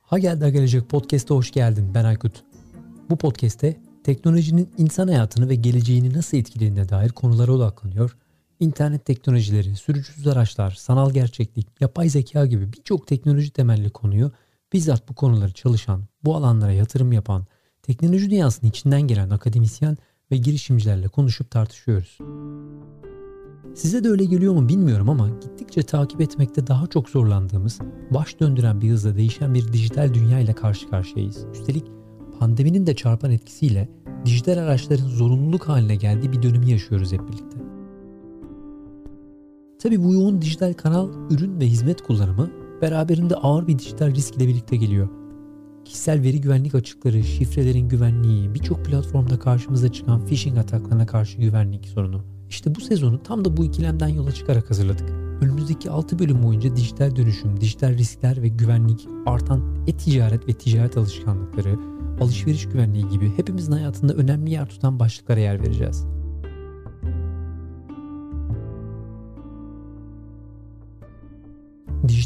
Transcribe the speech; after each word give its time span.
Ha 0.00 0.18
geldi 0.18 0.52
gelecek 0.52 0.88
podcast'a 0.88 1.34
hoş 1.34 1.50
geldin. 1.50 1.94
Ben 1.94 2.04
Aykut. 2.04 2.44
Bu 3.10 3.16
podcast'te 3.16 3.76
teknolojinin 4.04 4.70
insan 4.78 5.08
hayatını 5.08 5.48
ve 5.48 5.54
geleceğini 5.54 6.12
nasıl 6.12 6.36
etkilediğine 6.36 6.88
dair 6.88 7.08
konulara 7.08 7.52
odaklanıyor. 7.52 8.16
İnternet 8.60 9.04
teknolojileri, 9.04 9.76
sürücüsüz 9.76 10.26
araçlar, 10.26 10.70
sanal 10.70 11.10
gerçeklik, 11.10 11.66
yapay 11.80 12.08
zeka 12.08 12.46
gibi 12.46 12.72
birçok 12.72 13.06
teknoloji 13.06 13.50
temelli 13.50 13.90
konuyu 13.90 14.32
bizzat 14.72 15.08
bu 15.08 15.14
konuları 15.14 15.52
çalışan, 15.52 16.04
bu 16.24 16.36
alanlara 16.36 16.72
yatırım 16.72 17.12
yapan, 17.12 17.46
teknoloji 17.82 18.30
dünyasının 18.30 18.70
içinden 18.70 19.02
gelen 19.02 19.30
akademisyen 19.30 19.96
ve 20.32 20.36
girişimcilerle 20.36 21.08
konuşup 21.08 21.50
tartışıyoruz. 21.50 22.18
Size 23.74 24.04
de 24.04 24.08
öyle 24.08 24.24
geliyor 24.24 24.54
mu 24.54 24.68
bilmiyorum 24.68 25.08
ama 25.08 25.28
gittikçe 25.28 25.82
takip 25.82 26.20
etmekte 26.20 26.66
daha 26.66 26.86
çok 26.86 27.08
zorlandığımız, 27.08 27.78
baş 28.10 28.40
döndüren 28.40 28.80
bir 28.80 28.90
hızla 28.90 29.16
değişen 29.16 29.54
bir 29.54 29.72
dijital 29.72 30.14
dünya 30.14 30.40
ile 30.40 30.52
karşı 30.52 30.90
karşıyayız. 30.90 31.46
Üstelik 31.52 31.84
pandeminin 32.38 32.86
de 32.86 32.94
çarpan 32.94 33.30
etkisiyle 33.30 33.88
dijital 34.24 34.58
araçların 34.58 35.08
zorunluluk 35.08 35.68
haline 35.68 35.96
geldiği 35.96 36.32
bir 36.32 36.42
dönemi 36.42 36.70
yaşıyoruz 36.70 37.12
hep 37.12 37.28
birlikte. 37.28 37.58
Tabi 39.82 40.04
bu 40.04 40.14
yoğun 40.14 40.42
dijital 40.42 40.72
kanal, 40.72 41.08
ürün 41.30 41.60
ve 41.60 41.66
hizmet 41.66 42.02
kullanımı 42.02 42.50
beraberinde 42.82 43.34
ağır 43.34 43.66
bir 43.66 43.78
dijital 43.78 44.14
risk 44.14 44.36
ile 44.36 44.48
birlikte 44.48 44.76
geliyor. 44.76 45.19
Kişisel 45.90 46.22
veri 46.22 46.40
güvenlik 46.40 46.74
açıkları, 46.74 47.24
şifrelerin 47.24 47.88
güvenliği, 47.88 48.54
birçok 48.54 48.84
platformda 48.84 49.38
karşımıza 49.38 49.92
çıkan 49.92 50.26
phishing 50.26 50.58
ataklarına 50.58 51.06
karşı 51.06 51.38
güvenlik 51.38 51.86
sorunu. 51.86 52.24
İşte 52.48 52.74
bu 52.74 52.80
sezonu 52.80 53.22
tam 53.22 53.44
da 53.44 53.56
bu 53.56 53.64
ikilemden 53.64 54.08
yola 54.08 54.32
çıkarak 54.32 54.70
hazırladık. 54.70 55.10
Önümüzdeki 55.40 55.90
6 55.90 56.18
bölüm 56.18 56.42
boyunca 56.42 56.76
dijital 56.76 57.16
dönüşüm, 57.16 57.60
dijital 57.60 57.98
riskler 57.98 58.42
ve 58.42 58.48
güvenlik, 58.48 59.08
artan 59.26 59.62
e-ticaret 59.86 60.48
ve 60.48 60.52
ticaret 60.52 60.96
alışkanlıkları, 60.96 61.76
alışveriş 62.20 62.68
güvenliği 62.68 63.08
gibi 63.08 63.32
hepimizin 63.36 63.72
hayatında 63.72 64.14
önemli 64.14 64.50
yer 64.50 64.68
tutan 64.68 64.98
başlıklara 64.98 65.40
yer 65.40 65.62
vereceğiz. 65.62 66.06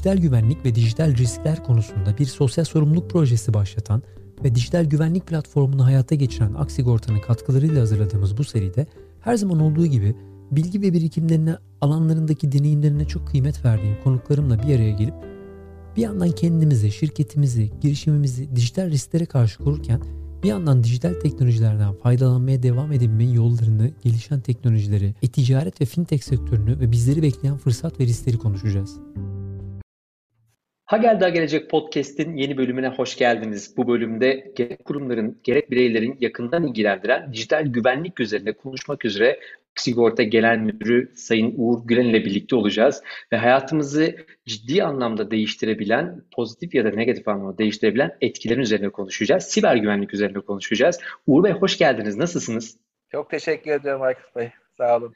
Dijital 0.05 0.22
güvenlik 0.22 0.64
ve 0.64 0.74
dijital 0.74 1.16
riskler 1.16 1.64
konusunda 1.64 2.19
bir 2.19 2.27
sosyal 2.27 2.64
sorumluluk 2.64 3.10
projesi 3.10 3.55
başlatan 3.55 4.02
ve 4.44 4.55
dijital 4.55 4.84
güvenlik 4.84 5.27
platformunu 5.27 5.84
hayata 5.84 6.14
geçiren 6.14 6.55
Aksigorta'nın 6.55 7.20
katkılarıyla 7.20 7.80
hazırladığımız 7.80 8.38
bu 8.38 8.44
seride 8.44 8.86
her 9.20 9.36
zaman 9.36 9.60
olduğu 9.60 9.86
gibi 9.86 10.14
bilgi 10.50 10.82
ve 10.82 10.92
birikimlerine 10.92 11.56
alanlarındaki 11.80 12.52
deneyimlerine 12.52 13.05
çok 13.05 13.28
kıymet 13.28 13.64
verdiğim 13.64 13.97
konuklarımla 14.05 14.58
bir 14.58 14.77
araya 14.77 14.91
gelip 14.91 15.14
bir 15.97 16.02
yandan 16.02 16.30
kendimizi, 16.30 16.92
şirketimizi, 16.92 17.70
girişimimizi 17.80 18.56
dijital 18.56 18.91
risklere 18.91 19.27
karşı 19.27 19.58
korurken 19.58 20.00
bir 20.42 20.48
yandan 20.48 20.84
dijital 20.84 21.14
teknolojilerden 21.14 21.94
faydalanmaya 21.94 22.62
devam 22.62 22.92
edebilmenin 22.92 23.32
yollarını, 23.32 23.91
gelişen 24.02 24.41
teknolojileri, 24.41 25.14
e-ticaret 25.22 25.80
ve 25.80 25.84
fintech 25.84 26.22
sektörünü 26.22 26.80
ve 26.80 26.92
bizleri 26.92 27.22
bekleyen 27.22 27.56
fırsat 27.56 28.00
ve 28.00 28.05
riskleri 28.05 28.38
konuşacağız. 28.38 28.98
Ha 30.84 30.96
Geldi 30.96 31.32
Gelecek 31.32 31.70
Podcast'in 31.70 32.36
yeni 32.36 32.56
bölümüne 32.56 32.88
hoş 32.88 33.16
geldiniz. 33.16 33.77
Bu 33.77 33.88
bölümde 33.88 34.52
gerek 34.56 34.84
kurumların 34.84 35.41
gerek 35.44 35.70
bireylerin 35.70 36.16
yakından 36.20 36.66
ilgilendiren 36.66 37.32
dijital 37.32 37.66
güvenlik 37.66 38.20
üzerine 38.20 38.52
konuşmak 38.52 39.04
üzere 39.04 39.41
Sigorta 39.74 40.22
Genel 40.22 40.58
Müdürü 40.58 41.12
Sayın 41.16 41.54
Uğur 41.56 41.86
Gülen 41.86 42.04
ile 42.04 42.24
birlikte 42.24 42.56
olacağız 42.56 43.02
ve 43.32 43.36
hayatımızı 43.36 44.16
ciddi 44.46 44.84
anlamda 44.84 45.30
değiştirebilen, 45.30 46.22
pozitif 46.36 46.74
ya 46.74 46.84
da 46.84 46.91
negatif 46.91 47.28
anlamda 47.28 47.59
değiştirebilen 47.59 48.16
etkilerin 48.20 48.60
üzerine 48.60 48.88
konuşacağız. 48.88 49.44
Siber 49.44 49.76
güvenlik 49.76 50.14
üzerine 50.14 50.41
konuşacağız. 50.41 51.00
Uğur 51.26 51.44
Bey 51.44 51.53
hoş 51.53 51.78
geldiniz. 51.78 52.16
Nasılsınız? 52.16 52.76
Çok 53.12 53.30
teşekkür 53.30 53.70
ederim 53.70 54.03
Aykut 54.03 54.36
Bey. 54.36 54.50
Sağ 54.78 54.97
olun. 54.97 55.14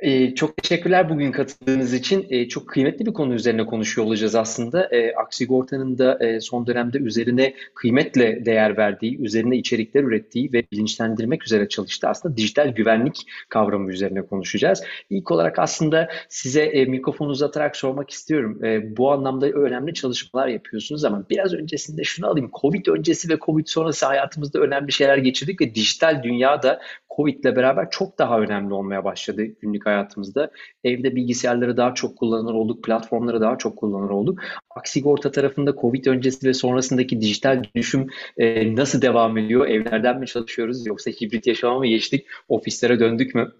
Ee, 0.00 0.34
çok 0.34 0.56
teşekkürler 0.56 1.10
bugün 1.10 1.32
katıldığınız 1.32 1.94
için. 1.94 2.26
Ee, 2.30 2.48
çok 2.48 2.68
kıymetli 2.68 3.06
bir 3.06 3.12
konu 3.12 3.34
üzerine 3.34 3.66
konuşuyor 3.66 4.06
olacağız 4.06 4.34
aslında. 4.34 4.88
Ee, 4.92 5.14
Aksigorta'nın 5.14 5.98
da 5.98 6.18
e, 6.24 6.40
son 6.40 6.66
dönemde 6.66 6.98
üzerine 6.98 7.54
kıymetle 7.74 8.44
değer 8.44 8.76
verdiği, 8.76 9.18
üzerine 9.18 9.56
içerikler 9.56 10.02
ürettiği 10.02 10.52
ve 10.52 10.64
bilinçlendirmek 10.72 11.44
üzere 11.44 11.68
çalıştığı 11.68 12.08
aslında 12.08 12.36
dijital 12.36 12.68
güvenlik 12.68 13.26
kavramı 13.48 13.90
üzerine 13.90 14.22
konuşacağız. 14.22 14.82
İlk 15.10 15.30
olarak 15.30 15.58
aslında 15.58 16.08
size 16.28 16.62
e, 16.62 16.84
mikrofonu 16.84 17.28
uzatarak 17.28 17.76
sormak 17.76 18.10
istiyorum. 18.10 18.64
E, 18.64 18.96
bu 18.96 19.12
anlamda 19.12 19.46
önemli 19.46 19.94
çalışmalar 19.94 20.48
yapıyorsunuz 20.48 21.04
ama 21.04 21.24
biraz 21.30 21.54
öncesinde 21.54 22.04
şunu 22.04 22.26
alayım. 22.26 22.50
Covid 22.60 22.86
öncesi 22.86 23.28
ve 23.28 23.38
Covid 23.46 23.66
sonrası 23.66 24.06
hayatımızda 24.06 24.60
önemli 24.60 24.92
şeyler 24.92 25.18
geçirdik 25.18 25.60
ve 25.60 25.74
dijital 25.74 26.22
dünyada 26.22 26.80
Covid 27.16 27.44
ile 27.44 27.56
beraber 27.56 27.90
çok 27.90 28.18
daha 28.18 28.40
önemli 28.40 28.74
olmaya 28.74 29.04
başladı 29.04 29.42
günlük 29.42 29.86
hayatımızda. 29.86 30.50
Evde 30.84 31.16
bilgisayarları 31.16 31.76
daha 31.76 31.94
çok 31.94 32.18
kullanır 32.18 32.54
olduk, 32.54 32.84
platformları 32.84 33.40
daha 33.40 33.58
çok 33.58 33.76
kullanır 33.76 34.10
olduk. 34.10 34.40
Aksigorta 34.70 35.30
tarafında 35.30 35.74
Covid 35.80 36.06
öncesi 36.06 36.46
ve 36.48 36.54
sonrasındaki 36.54 37.20
dijital 37.20 37.62
dönüşüm 37.64 38.06
e, 38.36 38.76
nasıl 38.76 39.02
devam 39.02 39.38
ediyor? 39.38 39.66
Evlerden 39.66 40.20
mi 40.20 40.26
çalışıyoruz 40.26 40.86
yoksa 40.86 41.10
hibrit 41.10 41.46
yaşama 41.46 41.78
mı 41.78 41.86
geçtik? 41.86 42.26
Ofislere 42.48 43.00
döndük 43.00 43.34
mü? 43.34 43.52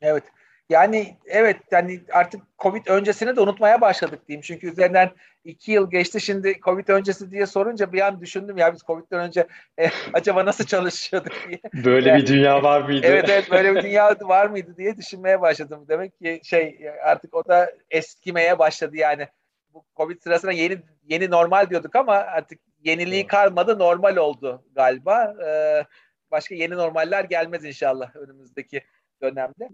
Evet. 0.00 0.24
Yani 0.68 1.16
evet 1.26 1.56
yani 1.70 2.00
artık 2.12 2.42
Covid 2.58 2.86
öncesini 2.86 3.36
de 3.36 3.40
unutmaya 3.40 3.80
başladık 3.80 4.28
diyeyim. 4.28 4.42
Çünkü 4.42 4.70
üzerinden 4.70 5.10
iki 5.44 5.72
yıl 5.72 5.90
geçti 5.90 6.20
şimdi 6.20 6.60
Covid 6.60 6.88
öncesi 6.88 7.30
diye 7.30 7.46
sorunca 7.46 7.92
bir 7.92 8.00
an 8.00 8.20
düşündüm 8.20 8.56
ya 8.56 8.74
biz 8.74 8.82
Covid'den 8.82 9.20
önce 9.20 9.46
e, 9.78 9.90
acaba 10.12 10.44
nasıl 10.44 10.64
çalışıyorduk 10.64 11.32
diye. 11.48 11.84
Böyle 11.84 12.08
yani, 12.08 12.22
bir 12.22 12.26
dünya 12.26 12.62
var 12.62 12.80
mıydı? 12.80 13.06
Evet 13.06 13.28
evet 13.28 13.50
böyle 13.50 13.74
bir 13.74 13.82
dünya 13.82 14.16
var 14.20 14.46
mıydı 14.46 14.76
diye 14.76 14.96
düşünmeye 14.96 15.40
başladım. 15.40 15.84
Demek 15.88 16.18
ki 16.18 16.40
şey 16.44 16.78
artık 17.04 17.34
o 17.34 17.48
da 17.48 17.70
eskimeye 17.90 18.58
başladı 18.58 18.96
yani. 18.96 19.28
Bu 19.74 19.84
Covid 19.96 20.22
sırasında 20.22 20.52
yeni 20.52 20.78
yeni 21.04 21.30
normal 21.30 21.70
diyorduk 21.70 21.96
ama 21.96 22.14
artık 22.14 22.60
yeniliği 22.84 23.26
kalmadı 23.26 23.78
normal 23.78 24.16
oldu 24.16 24.64
galiba. 24.74 25.34
Ee, 25.46 25.84
başka 26.30 26.54
yeni 26.54 26.74
normaller 26.74 27.24
gelmez 27.24 27.64
inşallah 27.64 28.16
önümüzdeki 28.16 28.82
dönemde. 29.22 29.68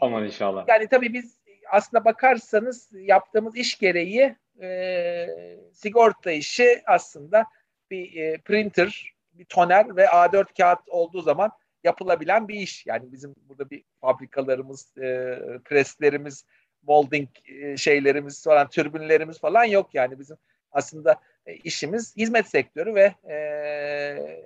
Aman 0.00 0.24
inşallah. 0.24 0.64
Yani 0.68 0.88
tabii 0.88 1.12
biz 1.12 1.38
aslında 1.70 2.04
bakarsanız 2.04 2.88
yaptığımız 2.92 3.56
iş 3.56 3.78
gereği 3.78 4.36
e, 4.62 5.26
sigorta 5.72 6.30
işi 6.30 6.82
aslında 6.86 7.46
bir 7.90 8.16
e, 8.16 8.38
printer, 8.38 9.14
bir 9.32 9.44
toner 9.44 9.96
ve 9.96 10.04
A4 10.04 10.56
kağıt 10.58 10.88
olduğu 10.88 11.22
zaman 11.22 11.50
yapılabilen 11.84 12.48
bir 12.48 12.54
iş. 12.54 12.86
Yani 12.86 13.12
bizim 13.12 13.34
burada 13.48 13.70
bir 13.70 13.84
fabrikalarımız, 14.00 14.98
e, 14.98 15.38
preslerimiz, 15.64 16.44
molding 16.82 17.28
e, 17.48 17.76
şeylerimiz 17.76 18.44
falan, 18.44 18.68
türbinlerimiz 18.68 19.40
falan 19.40 19.64
yok 19.64 19.94
yani 19.94 20.18
bizim 20.18 20.36
aslında 20.72 21.20
e, 21.46 21.54
işimiz 21.54 22.16
hizmet 22.16 22.48
sektörü 22.48 22.94
ve 22.94 23.14
e, 23.32 24.44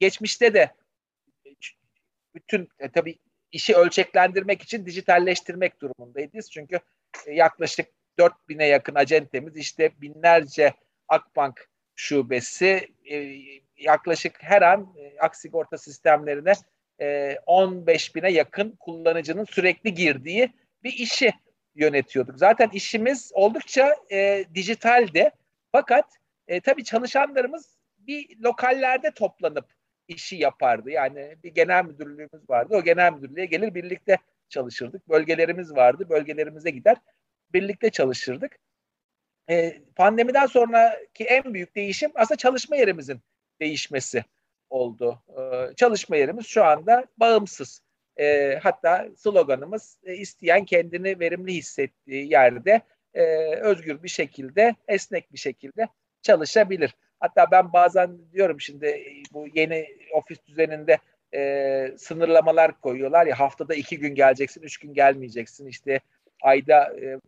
geçmişte 0.00 0.54
de 0.54 0.70
bütün 2.34 2.68
e, 2.78 2.90
tabii 2.90 3.18
işi 3.52 3.76
ölçeklendirmek 3.76 4.62
için 4.62 4.86
dijitalleştirmek 4.86 5.80
durumundayız. 5.80 6.50
Çünkü 6.50 6.80
e, 7.26 7.32
yaklaşık 7.32 7.88
4000'e 8.18 8.66
yakın 8.66 8.94
acentemiz 8.94 9.56
işte 9.56 9.90
binlerce 10.00 10.74
Akbank 11.08 11.68
şubesi 11.94 12.88
e, 13.10 13.36
yaklaşık 13.76 14.42
her 14.42 14.62
an 14.62 14.94
e, 14.98 15.18
aksigorta 15.18 15.78
sistemlerine 15.78 16.52
15 17.46 18.14
bine 18.14 18.32
yakın 18.32 18.76
kullanıcının 18.80 19.44
sürekli 19.44 19.94
girdiği 19.94 20.52
bir 20.82 20.92
işi 20.92 21.32
yönetiyorduk. 21.74 22.38
Zaten 22.38 22.70
işimiz 22.72 23.30
oldukça 23.34 23.96
e, 24.10 24.44
dijitaldi. 24.54 25.30
Fakat 25.72 26.04
e, 26.48 26.60
tabii 26.60 26.84
çalışanlarımız 26.84 27.78
bir 27.98 28.38
lokallerde 28.38 29.10
toplanıp 29.10 29.77
işi 30.08 30.36
yapardı. 30.36 30.90
Yani 30.90 31.36
bir 31.44 31.54
genel 31.54 31.84
müdürlüğümüz 31.84 32.50
vardı. 32.50 32.76
O 32.76 32.82
genel 32.82 33.12
müdürlüğe 33.12 33.46
gelir 33.46 33.74
birlikte 33.74 34.18
çalışırdık. 34.48 35.08
Bölgelerimiz 35.08 35.76
vardı. 35.76 36.08
Bölgelerimize 36.10 36.70
gider 36.70 36.96
birlikte 37.52 37.90
çalışırdık. 37.90 38.58
E, 39.50 39.82
pandemiden 39.96 40.46
sonraki 40.46 41.24
en 41.24 41.54
büyük 41.54 41.76
değişim 41.76 42.10
aslında 42.14 42.38
çalışma 42.38 42.76
yerimizin 42.76 43.20
değişmesi 43.60 44.24
oldu. 44.70 45.22
E, 45.38 45.74
çalışma 45.76 46.16
yerimiz 46.16 46.46
şu 46.46 46.64
anda 46.64 47.06
bağımsız. 47.16 47.82
E, 48.16 48.58
hatta 48.62 49.08
sloganımız 49.16 49.98
e, 50.04 50.14
isteyen 50.14 50.64
kendini 50.64 51.20
verimli 51.20 51.54
hissettiği 51.54 52.30
yerde 52.30 52.80
e, 53.14 53.24
özgür 53.56 54.02
bir 54.02 54.08
şekilde, 54.08 54.74
esnek 54.88 55.32
bir 55.32 55.38
şekilde 55.38 55.88
çalışabilir. 56.22 56.94
Hatta 57.20 57.50
ben 57.50 57.72
bazen 57.72 58.18
diyorum 58.32 58.60
şimdi 58.60 59.02
bu 59.32 59.46
yeni 59.54 59.86
ofis 60.12 60.38
düzeninde 60.46 60.98
e, 61.34 61.92
sınırlamalar 61.98 62.80
koyuyorlar 62.80 63.26
ya 63.26 63.40
haftada 63.40 63.74
iki 63.74 63.98
gün 63.98 64.14
geleceksin, 64.14 64.62
üç 64.62 64.76
gün 64.78 64.94
gelmeyeceksin. 64.94 65.66
İşte 65.66 66.00
ayda 66.42 67.00
e, 67.00 67.20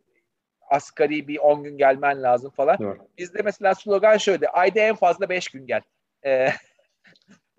asgari 0.71 1.29
bir 1.29 1.39
on 1.39 1.65
gün 1.65 1.79
gelmen 1.79 2.23
lazım 2.23 2.51
falan. 2.51 2.79
Doğru. 2.79 2.99
Bizde 3.19 3.43
mesela 3.43 3.75
slogan 3.75 4.17
şöyle. 4.17 4.49
Ayda 4.49 4.81
en 4.81 4.95
fazla 4.95 5.29
beş 5.29 5.49
gün 5.49 5.67
gel. 5.67 5.81
E, 6.25 6.49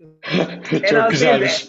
Çok 0.89 1.11
güzelmiş. 1.11 1.67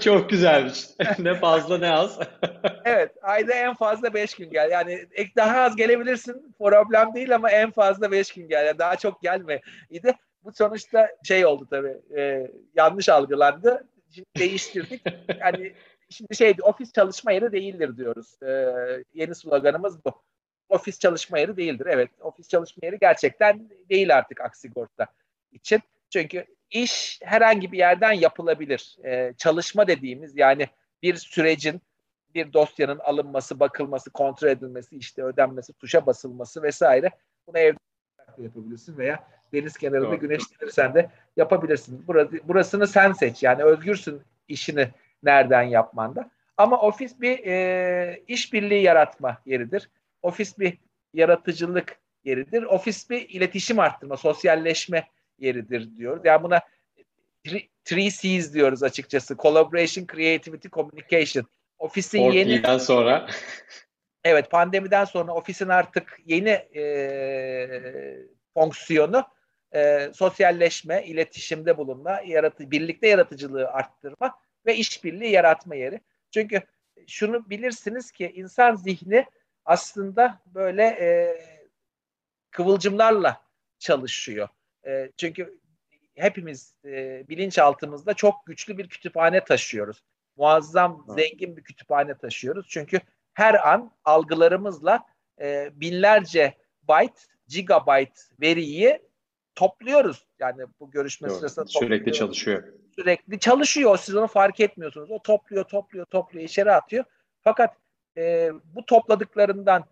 Çok 0.00 0.30
güzelmiş. 0.30 0.84
ne 1.18 1.34
fazla 1.34 1.78
ne 1.78 1.90
az. 1.90 2.18
evet. 2.84 3.12
Ayda 3.22 3.52
en 3.52 3.74
fazla 3.74 4.14
beş 4.14 4.34
gün 4.34 4.50
gel. 4.50 4.70
Yani 4.70 5.06
daha 5.36 5.60
az 5.60 5.76
gelebilirsin. 5.76 6.54
Problem 6.58 7.14
değil 7.14 7.34
ama 7.34 7.50
en 7.50 7.70
fazla 7.70 8.12
beş 8.12 8.32
gün 8.32 8.48
gel. 8.48 8.66
Yani 8.66 8.78
daha 8.78 8.96
çok 8.96 9.22
gelme. 9.22 9.60
İyi 9.90 10.02
bu 10.44 10.52
sonuçta 10.52 11.08
şey 11.24 11.46
oldu 11.46 11.66
tabii. 11.70 12.18
E, 12.20 12.50
yanlış 12.74 13.08
algılandı. 13.08 13.88
Şimdi 14.14 14.28
değiştirdik. 14.38 15.02
Yani 15.40 15.72
şimdi 16.10 16.36
şey 16.36 16.54
ofis 16.62 16.92
çalışma 16.92 17.32
yeri 17.32 17.52
değildir 17.52 17.96
diyoruz. 17.96 18.42
E, 18.42 18.74
yeni 19.14 19.34
sloganımız 19.34 20.04
bu. 20.04 20.22
Ofis 20.68 20.98
çalışma 20.98 21.38
yeri 21.38 21.56
değildir. 21.56 21.86
Evet. 21.90 22.10
Ofis 22.20 22.48
çalışma 22.48 22.86
yeri 22.86 22.98
gerçekten 22.98 23.70
değil 23.90 24.16
artık 24.16 24.40
Aksigorta 24.40 25.06
için. 25.52 25.80
Çünkü 26.10 26.46
iş 26.74 27.20
herhangi 27.22 27.72
bir 27.72 27.78
yerden 27.78 28.12
yapılabilir. 28.12 28.96
Ee, 29.04 29.34
çalışma 29.36 29.86
dediğimiz 29.86 30.36
yani 30.36 30.68
bir 31.02 31.14
sürecin 31.14 31.82
bir 32.34 32.52
dosyanın 32.52 32.98
alınması, 32.98 33.60
bakılması, 33.60 34.10
kontrol 34.10 34.48
edilmesi, 34.48 34.96
işte 34.96 35.22
ödenmesi, 35.22 35.72
tuşa 35.72 36.06
basılması 36.06 36.62
vesaire. 36.62 37.10
Bunu 37.46 37.58
evde 37.58 37.78
yapabilirsin 38.38 38.98
veya 38.98 39.24
deniz 39.52 39.76
kenarında 39.76 40.06
Doğru. 40.06 40.20
güneşlenirsen 40.20 40.94
de 40.94 41.10
yapabilirsin. 41.36 42.04
Burası, 42.06 42.48
burasını 42.48 42.86
sen 42.86 43.12
seç. 43.12 43.42
Yani 43.42 43.62
özgürsün 43.62 44.22
işini 44.48 44.88
nereden 45.22 45.62
yapmanda. 45.62 46.30
Ama 46.56 46.80
ofis 46.80 47.20
bir 47.20 47.46
e, 47.46 48.22
işbirliği 48.28 48.82
yaratma 48.82 49.38
yeridir. 49.46 49.90
Ofis 50.22 50.58
bir 50.58 50.78
yaratıcılık 51.12 51.96
yeridir. 52.24 52.62
Ofis 52.62 53.10
bir 53.10 53.28
iletişim 53.28 53.78
arttırma, 53.78 54.16
sosyalleşme 54.16 55.08
yeridir 55.38 55.96
diyoruz. 55.96 56.22
Yani 56.24 56.42
buna 56.42 56.60
three 57.84 58.10
C's 58.10 58.54
diyoruz 58.54 58.82
açıkçası. 58.82 59.36
Collaboration, 59.36 60.06
Creativity, 60.06 60.68
Communication. 60.68 61.46
Ofisin 61.78 62.20
yeni... 62.20 62.80
sonra. 62.80 63.26
Evet 64.24 64.50
pandemiden 64.50 65.04
sonra 65.04 65.34
ofisin 65.34 65.68
artık 65.68 66.20
yeni 66.24 66.50
e, 66.50 68.18
fonksiyonu 68.54 69.24
e, 69.74 70.10
sosyalleşme, 70.14 71.04
iletişimde 71.04 71.78
bulunma, 71.78 72.20
yaratı, 72.26 72.70
birlikte 72.70 73.08
yaratıcılığı 73.08 73.68
arttırma 73.68 74.38
ve 74.66 74.76
işbirliği 74.76 75.30
yaratma 75.30 75.74
yeri. 75.74 76.00
Çünkü 76.30 76.62
şunu 77.06 77.50
bilirsiniz 77.50 78.10
ki 78.12 78.32
insan 78.34 78.76
zihni 78.76 79.26
aslında 79.64 80.42
böyle 80.46 80.82
e, 80.82 81.36
kıvılcımlarla 82.50 83.42
çalışıyor. 83.78 84.48
E, 84.86 85.10
çünkü 85.16 85.58
hepimiz 86.14 86.74
e, 86.84 87.24
bilinçaltımızda 87.28 88.14
çok 88.14 88.46
güçlü 88.46 88.78
bir 88.78 88.88
kütüphane 88.88 89.44
taşıyoruz. 89.44 90.02
Muazzam, 90.36 91.06
evet. 91.08 91.18
zengin 91.18 91.56
bir 91.56 91.62
kütüphane 91.62 92.18
taşıyoruz. 92.18 92.66
Çünkü 92.68 93.00
her 93.34 93.68
an 93.68 93.90
algılarımızla 94.04 95.00
e, 95.40 95.70
binlerce 95.74 96.54
byte, 96.88 97.20
gigabyte 97.48 98.20
veriyi 98.40 99.02
topluyoruz. 99.54 100.26
Yani 100.38 100.62
bu 100.80 100.90
görüşme 100.90 101.28
Doğru. 101.28 101.38
sırasında 101.38 101.66
sürekli 101.66 102.12
çalışıyor. 102.12 102.64
Sürekli 102.94 103.38
çalışıyor. 103.38 103.98
Siz 103.98 104.16
onu 104.16 104.26
fark 104.26 104.60
etmiyorsunuz. 104.60 105.10
O 105.10 105.22
topluyor, 105.22 105.64
topluyor, 105.64 106.06
topluyor, 106.06 106.44
içeri 106.44 106.72
atıyor. 106.72 107.04
Fakat 107.40 107.76
e, 108.16 108.50
bu 108.64 108.86
topladıklarından 108.86 109.84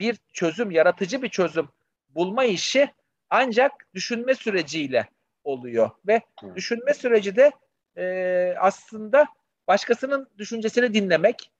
bir 0.00 0.18
çözüm, 0.32 0.70
yaratıcı 0.70 1.22
bir 1.22 1.28
çözüm 1.28 1.68
bulma 2.08 2.44
işi 2.44 2.90
ancak 3.34 3.72
düşünme 3.94 4.34
süreciyle 4.34 5.08
oluyor 5.44 5.90
ve 6.06 6.20
Hı. 6.40 6.54
düşünme 6.54 6.94
süreci 6.94 7.36
de 7.36 7.52
e, 7.96 8.54
aslında 8.58 9.26
başkasının 9.68 10.28
düşüncesini 10.38 10.94
dinlemek, 10.94 11.50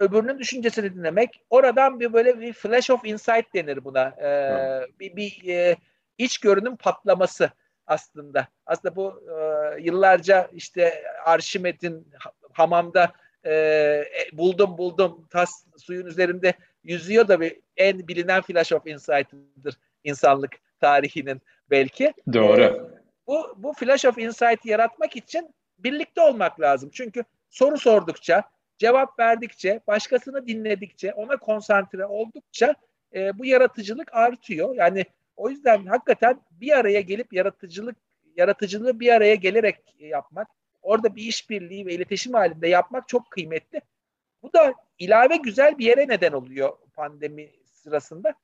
öbürünün 0.00 0.38
düşüncesini 0.38 0.94
dinlemek, 0.94 1.44
oradan 1.50 2.00
bir 2.00 2.12
böyle 2.12 2.40
bir 2.40 2.52
flash 2.52 2.90
of 2.90 3.04
insight 3.04 3.54
denir 3.54 3.84
buna. 3.84 4.08
E, 4.08 4.28
bir 5.00 5.16
bir 5.16 5.48
e, 5.48 5.76
iç 6.18 6.38
görünüm 6.38 6.76
patlaması 6.76 7.50
aslında. 7.86 8.48
Aslında 8.66 8.96
bu 8.96 9.22
e, 9.30 9.80
yıllarca 9.82 10.50
işte 10.52 11.04
Arşimet'in 11.24 12.08
hamamda 12.52 13.12
e, 13.44 13.52
e, 13.52 14.06
buldum 14.32 14.78
buldum 14.78 15.26
tas 15.30 15.64
suyun 15.78 16.06
üzerinde 16.06 16.54
yüzüyor 16.84 17.28
da 17.28 17.40
bir 17.40 17.60
en 17.76 18.08
bilinen 18.08 18.42
flash 18.42 18.72
of 18.72 18.86
insight'dır 18.86 19.76
insanlık 20.04 20.65
tarihinin 20.86 21.42
belki. 21.70 22.14
Doğru. 22.32 22.62
E, 22.62 22.80
bu, 23.26 23.54
bu 23.56 23.72
flash 23.72 24.04
of 24.04 24.18
insight 24.18 24.64
yaratmak 24.64 25.16
için 25.16 25.54
birlikte 25.78 26.20
olmak 26.20 26.60
lazım. 26.60 26.90
Çünkü 26.92 27.24
soru 27.50 27.78
sordukça, 27.78 28.42
cevap 28.78 29.18
verdikçe, 29.18 29.80
başkasını 29.86 30.46
dinledikçe, 30.46 31.12
ona 31.12 31.36
konsantre 31.36 32.06
oldukça 32.06 32.74
e, 33.14 33.38
bu 33.38 33.44
yaratıcılık 33.44 34.14
artıyor. 34.14 34.74
Yani 34.74 35.04
o 35.36 35.50
yüzden 35.50 35.86
hakikaten 35.86 36.40
bir 36.50 36.78
araya 36.78 37.00
gelip 37.00 37.32
yaratıcılık 37.32 37.96
yaratıcılığı 38.36 39.00
bir 39.00 39.12
araya 39.12 39.34
gelerek 39.34 39.76
yapmak, 39.98 40.48
orada 40.82 41.16
bir 41.16 41.22
işbirliği 41.22 41.86
ve 41.86 41.94
iletişim 41.94 42.32
halinde 42.32 42.68
yapmak 42.68 43.08
çok 43.08 43.30
kıymetli. 43.30 43.80
Bu 44.42 44.52
da 44.52 44.74
ilave 44.98 45.36
güzel 45.36 45.78
bir 45.78 45.86
yere 45.86 46.08
neden 46.08 46.32
oluyor 46.32 46.72
pandemi 46.94 47.50
sırasında. 47.64 48.34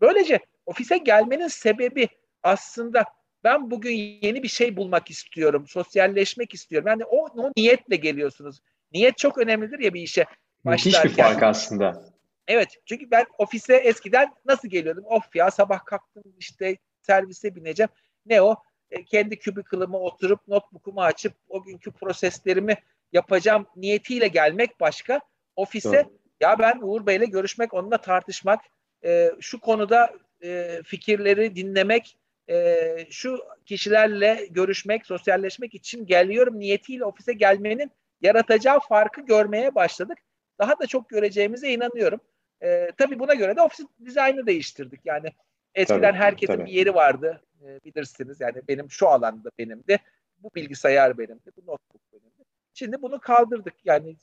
Böylece 0.00 0.40
ofise 0.70 0.98
gelmenin 0.98 1.48
sebebi 1.48 2.08
aslında 2.42 3.04
ben 3.44 3.70
bugün 3.70 3.92
yeni 4.22 4.42
bir 4.42 4.48
şey 4.48 4.76
bulmak 4.76 5.10
istiyorum, 5.10 5.64
sosyalleşmek 5.68 6.54
istiyorum. 6.54 6.88
Yani 6.88 7.04
o, 7.04 7.26
o 7.26 7.52
niyetle 7.56 7.96
geliyorsunuz. 7.96 8.60
Niyet 8.92 9.18
çok 9.18 9.38
önemlidir 9.38 9.78
ya 9.78 9.94
bir 9.94 10.02
işe 10.02 10.24
başlarken. 10.64 11.02
Müthiş 11.02 11.18
bir 11.18 11.22
fark 11.22 11.42
aslında. 11.42 12.04
Evet 12.48 12.68
çünkü 12.86 13.10
ben 13.10 13.26
ofise 13.38 13.76
eskiden 13.76 14.34
nasıl 14.44 14.68
geliyordum? 14.68 15.04
Of 15.06 15.36
ya 15.36 15.50
sabah 15.50 15.84
kalktım 15.84 16.22
işte 16.38 16.76
servise 17.00 17.54
bineceğim. 17.54 17.90
Ne 18.26 18.42
o? 18.42 18.56
E, 18.90 19.04
kendi 19.04 19.38
kübikılımı 19.38 19.98
oturup 19.98 20.48
notebook'umu 20.48 21.02
açıp 21.02 21.34
o 21.48 21.62
günkü 21.62 21.92
proseslerimi 21.92 22.76
yapacağım 23.12 23.66
niyetiyle 23.76 24.28
gelmek 24.28 24.80
başka. 24.80 25.20
Ofise 25.56 26.04
Doğru. 26.04 26.18
ya 26.40 26.58
ben 26.58 26.78
Uğur 26.82 27.06
Bey'le 27.06 27.30
görüşmek, 27.30 27.74
onunla 27.74 27.98
tartışmak, 27.98 28.60
e, 29.04 29.30
şu 29.40 29.60
konuda 29.60 30.10
e, 30.42 30.80
fikirleri 30.84 31.56
dinlemek, 31.56 32.16
e, 32.48 32.96
şu 33.10 33.38
kişilerle 33.66 34.46
görüşmek, 34.50 35.06
sosyalleşmek 35.06 35.74
için 35.74 36.06
geliyorum 36.06 36.58
niyetiyle 36.58 37.04
ofise 37.04 37.32
gelmenin 37.32 37.90
yaratacağı 38.20 38.80
farkı 38.80 39.20
görmeye 39.20 39.74
başladık. 39.74 40.18
Daha 40.58 40.78
da 40.78 40.86
çok 40.86 41.08
göreceğimize 41.08 41.72
inanıyorum. 41.72 42.20
E, 42.62 42.88
tabii 42.98 43.18
buna 43.18 43.34
göre 43.34 43.56
de 43.56 43.62
ofis 43.62 43.86
dizaynı 44.04 44.46
değiştirdik. 44.46 45.00
Yani 45.04 45.28
eskiden 45.74 46.00
tabii, 46.00 46.18
herkesin 46.18 46.52
tabii. 46.52 46.66
bir 46.66 46.72
yeri 46.72 46.94
vardı 46.94 47.42
e, 47.62 47.80
bilirsiniz. 47.84 48.40
Yani 48.40 48.62
benim 48.68 48.90
şu 48.90 49.08
alanda 49.08 49.50
benimdi. 49.58 49.98
Bu 50.38 50.50
bilgisayar 50.54 51.18
benimdi. 51.18 51.50
Bu 51.56 51.60
notebook 51.60 52.12
benimdi. 52.12 52.44
Şimdi 52.74 53.02
bunu 53.02 53.20
kaldırdık. 53.20 53.74
Yani 53.84 54.16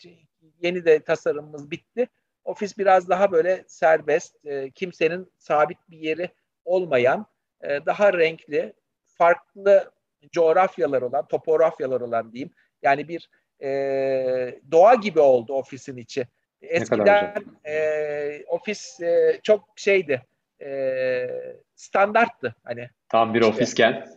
yeni 0.62 0.86
de 0.86 1.00
tasarımımız 1.00 1.72
bitti. 1.72 2.08
Ofis 2.48 2.78
biraz 2.78 3.10
daha 3.10 3.32
böyle 3.32 3.64
serbest, 3.68 4.46
e, 4.46 4.70
kimsenin 4.72 5.32
sabit 5.38 5.78
bir 5.90 5.98
yeri 5.98 6.30
olmayan, 6.66 7.26
e, 7.62 7.86
daha 7.86 8.14
renkli, 8.14 8.74
farklı 9.06 9.92
coğrafyalar 10.32 11.02
olan, 11.02 11.28
topografyalar 11.28 12.02
olan 12.02 12.32
diyeyim. 12.32 12.54
Yani 12.82 13.08
bir 13.08 13.30
e, 13.62 14.60
doğa 14.72 14.96
gibi 14.96 15.20
oldu 15.20 15.54
ofisin 15.54 15.98
içi. 15.98 16.28
Eskiden 16.62 17.46
e, 17.66 18.44
ofis 18.48 19.02
e, 19.02 19.40
çok 19.44 19.64
şeydi, 19.76 20.26
e, 20.62 21.28
standarttı. 21.76 22.56
Hani 22.64 22.90
Tam 23.10 23.34
bir 23.34 23.42
işte, 23.42 23.54
ofisken. 23.54 24.08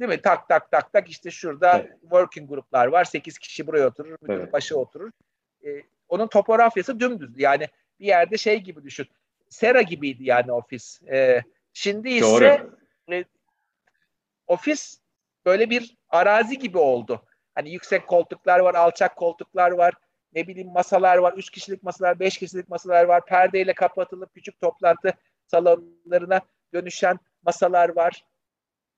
Değil 0.00 0.08
mi? 0.10 0.22
Tak 0.22 0.48
tak 0.48 0.70
tak 0.70 0.92
tak 0.92 1.08
işte 1.08 1.30
şurada 1.30 1.78
evet. 1.78 2.00
working 2.00 2.48
gruplar 2.48 2.86
var. 2.86 3.04
Sekiz 3.04 3.38
kişi 3.38 3.66
buraya 3.66 3.86
oturur, 3.86 4.16
müdür 4.22 4.40
evet. 4.40 4.52
başı 4.52 4.78
oturur. 4.78 5.10
E, 5.64 5.68
onun 6.08 6.26
topografyası 6.26 7.00
dümdüz. 7.00 7.38
Yani 7.38 7.68
bir 8.00 8.06
yerde 8.06 8.36
şey 8.36 8.60
gibi 8.60 8.82
düşün. 8.82 9.06
Sera 9.48 9.82
gibiydi 9.82 10.24
yani 10.24 10.52
ofis. 10.52 11.02
E, 11.02 11.42
Şimdi 11.72 12.08
ise 12.10 12.66
e, 13.12 13.24
ofis 14.46 15.00
böyle 15.46 15.70
bir 15.70 15.96
arazi 16.08 16.58
gibi 16.58 16.78
oldu. 16.78 17.22
Hani 17.54 17.70
yüksek 17.70 18.06
koltuklar 18.06 18.58
var, 18.58 18.74
alçak 18.74 19.16
koltuklar 19.16 19.70
var, 19.70 19.94
ne 20.34 20.48
bileyim 20.48 20.72
masalar 20.72 21.16
var, 21.16 21.34
üç 21.36 21.50
kişilik 21.50 21.82
masalar, 21.82 22.20
beş 22.20 22.38
kişilik 22.38 22.68
masalar 22.68 23.04
var, 23.04 23.26
perdeyle 23.26 23.74
kapatılıp 23.74 24.34
küçük 24.34 24.60
toplantı 24.60 25.14
salonlarına 25.46 26.40
dönüşen 26.74 27.18
masalar 27.42 27.96
var. 27.96 28.24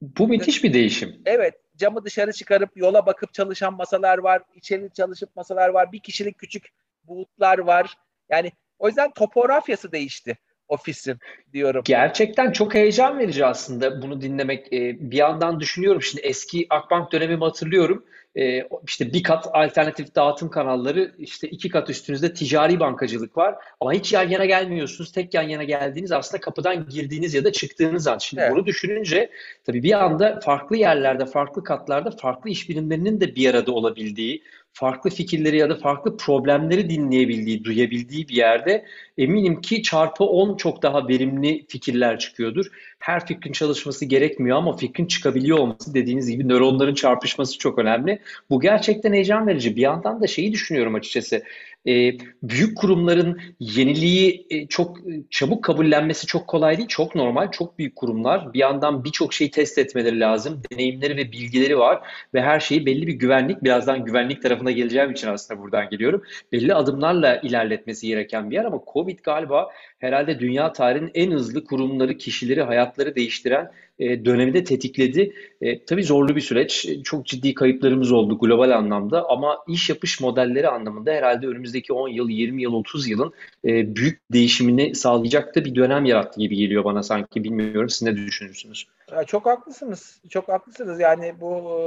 Bu 0.03 0.29
müthiş 0.29 0.65
bir 0.65 0.73
değişim. 0.73 1.23
Evet, 1.27 1.55
camı 1.77 2.05
dışarı 2.05 2.33
çıkarıp 2.33 2.77
yola 2.77 3.07
bakıp 3.07 3.35
çalışan 3.35 3.75
masalar 3.75 4.19
var. 4.19 4.43
içeri 4.55 4.91
çalışıp 4.93 5.37
masalar 5.37 5.69
var. 5.69 5.93
Bir 5.93 6.01
kişilik 6.01 6.39
küçük 6.39 6.69
bulutlar 7.09 7.59
var. 7.59 7.95
Yani 8.31 8.53
o 8.79 8.89
yüzden 8.89 9.11
topografyası 9.11 9.93
değişti 9.93 10.37
ofisin 10.69 11.19
diyorum. 11.53 11.83
Gerçekten 11.85 12.53
çok 12.53 12.75
heyecan 12.75 13.19
verici 13.19 13.47
aslında 13.47 14.03
bunu 14.03 14.21
dinlemek. 14.21 14.73
Ee, 14.73 15.11
bir 15.11 15.17
yandan 15.17 15.61
düşünüyorum 15.61 16.03
şimdi 16.03 16.27
eski 16.27 16.67
Akbank 16.71 17.13
dönemimi 17.13 17.45
hatırlıyorum. 17.45 18.05
Ee, 18.37 18.69
işte 18.87 19.13
bir 19.13 19.23
kat 19.23 19.47
alternatif 19.53 20.15
dağıtım 20.15 20.51
kanalları, 20.51 21.15
işte 21.19 21.49
iki 21.49 21.69
kat 21.69 21.91
üstünüzde 21.91 22.35
ticari 22.35 22.81
bankacılık 22.81 23.37
var. 23.37 23.55
Ama 23.81 23.93
hiç 23.93 24.13
yan 24.13 24.29
yana 24.29 24.45
gelmiyorsunuz. 24.45 25.13
Tek 25.13 25.35
yan 25.35 25.43
yana 25.43 25.65
geldiğiniz 25.65 26.13
aslında 26.13 26.41
kapıdan 26.41 26.89
girdiğiniz 26.89 27.35
ya 27.35 27.45
da 27.45 27.53
çıktığınız 27.53 28.07
an. 28.07 28.19
Şimdi 28.19 28.43
evet. 28.43 28.53
bunu 28.53 28.67
düşününce 28.67 29.31
tabii 29.65 29.83
bir 29.83 30.05
anda 30.05 30.41
farklı 30.41 30.77
yerlerde, 30.77 31.27
farklı 31.27 31.65
katlarda 31.65 32.11
farklı 32.11 32.51
iş 32.51 32.69
bilimlerinin 32.69 33.21
de 33.21 33.35
bir 33.35 33.51
arada 33.51 33.73
olabildiği, 33.73 34.43
farklı 34.73 35.11
fikirleri 35.11 35.59
ya 35.59 35.71
da 35.71 35.77
farklı 35.77 36.17
problemleri 36.17 36.91
dinleyebildiği, 36.91 37.65
duyabildiği 37.65 38.29
bir 38.29 38.35
yerde 38.35 38.85
eminim 39.19 39.61
ki 39.61 39.83
çarpı 39.83 40.25
10 40.25 40.57
çok 40.57 40.83
daha 40.83 41.09
verimli 41.09 41.67
fikirler 41.69 42.19
çıkıyordur. 42.19 42.67
Her 42.99 43.27
fikrin 43.27 43.53
çalışması 43.53 44.05
gerekmiyor 44.05 44.57
ama 44.57 44.77
fikrin 44.77 45.07
çıkabiliyor 45.07 45.59
olması 45.59 45.95
dediğiniz 45.95 46.31
gibi 46.31 46.49
nöronların 46.49 46.95
çarpışması 46.95 47.59
çok 47.59 47.79
önemli. 47.79 48.19
Bu 48.51 48.61
gerçekten 48.61 49.13
heyecan 49.13 49.47
verici. 49.47 49.77
Bir 49.77 49.83
yandan 49.83 50.23
da 50.23 50.27
şeyi 50.27 50.53
düşünüyorum 50.53 50.95
açıkçası. 50.95 51.43
E, 51.89 52.19
büyük 52.43 52.77
kurumların 52.77 53.41
yeniliği 53.61 54.47
e, 54.51 54.67
çok 54.67 54.99
çabuk 55.31 55.65
kabullenmesi 55.65 56.27
çok 56.27 56.49
kolay 56.49 56.77
değil. 56.77 56.89
Çok 56.89 57.15
normal. 57.15 57.51
Çok 57.51 57.79
büyük 57.79 57.97
kurumlar. 57.97 58.53
Bir 58.53 58.59
yandan 58.59 59.05
birçok 59.05 59.35
şeyi 59.35 59.51
test 59.51 59.79
etmeleri 59.79 60.21
lazım. 60.21 60.63
Deneyimleri 60.73 61.17
ve 61.17 61.33
bilgileri 61.33 61.79
var 61.79 62.01
ve 62.35 62.43
her 62.43 62.61
şeyi 62.61 62.87
belli 62.87 63.07
bir 63.07 63.13
güvenlik, 63.13 63.65
birazdan 63.65 64.05
güvenlik 64.05 64.43
tarafına 64.43 64.71
geleceğim 64.71 65.11
için 65.11 65.29
aslında 65.29 65.61
buradan 65.61 65.89
geliyorum. 65.91 66.23
Belli 66.53 66.75
adımlarla 66.75 67.37
ilerletmesi 67.37 68.07
gereken 68.07 68.51
bir 68.51 68.57
yer 68.57 68.65
ama 68.65 68.81
Covid 68.93 69.19
galiba 69.23 69.69
herhalde 69.99 70.39
dünya 70.39 70.73
tarihinin 70.73 71.11
en 71.15 71.31
hızlı 71.31 71.65
kurumları, 71.65 72.17
kişileri, 72.17 72.63
hayatları 72.63 73.17
değiştiren 73.17 73.71
e, 73.99 74.25
dönemi 74.25 74.55
de 74.55 74.65
tetikledi. 74.65 75.33
E, 75.61 75.85
tabii 75.85 76.05
zorlu 76.05 76.37
bir 76.37 76.41
süreç. 76.41 76.87
E, 76.87 77.03
çok 77.03 77.27
ciddi 77.27 77.55
kayıplarımız 77.55 78.13
oldu 78.13 78.39
global 78.39 78.71
anlamda 78.71 79.29
ama 79.29 79.59
iş 79.69 79.89
yapış 79.91 80.21
modelleri 80.21 80.69
anlamında 80.69 81.11
herhalde 81.11 81.47
önümüzdeki 81.47 81.93
10 81.93 82.09
yıl, 82.09 82.29
20 82.29 82.63
yıl, 82.63 82.73
30 82.73 83.09
yılın 83.09 83.33
e, 83.65 83.97
büyük 83.97 84.21
değişimini 84.33 84.95
sağlayacak 84.95 85.57
da 85.57 85.65
bir 85.65 85.75
dönem 85.75 86.05
yarattı 86.05 86.41
gibi 86.41 86.57
geliyor 86.57 86.85
bana 86.85 87.03
sanki. 87.03 87.45
Bilmiyorum 87.45 87.89
siz 87.89 88.03
ne 88.03 88.17
düşünürsünüz? 88.17 88.87
Çok 89.27 89.47
haklısınız. 89.47 90.21
Çok 90.29 90.49
haklısınız. 90.49 91.01
Yani 91.01 91.35
bu 91.41 91.81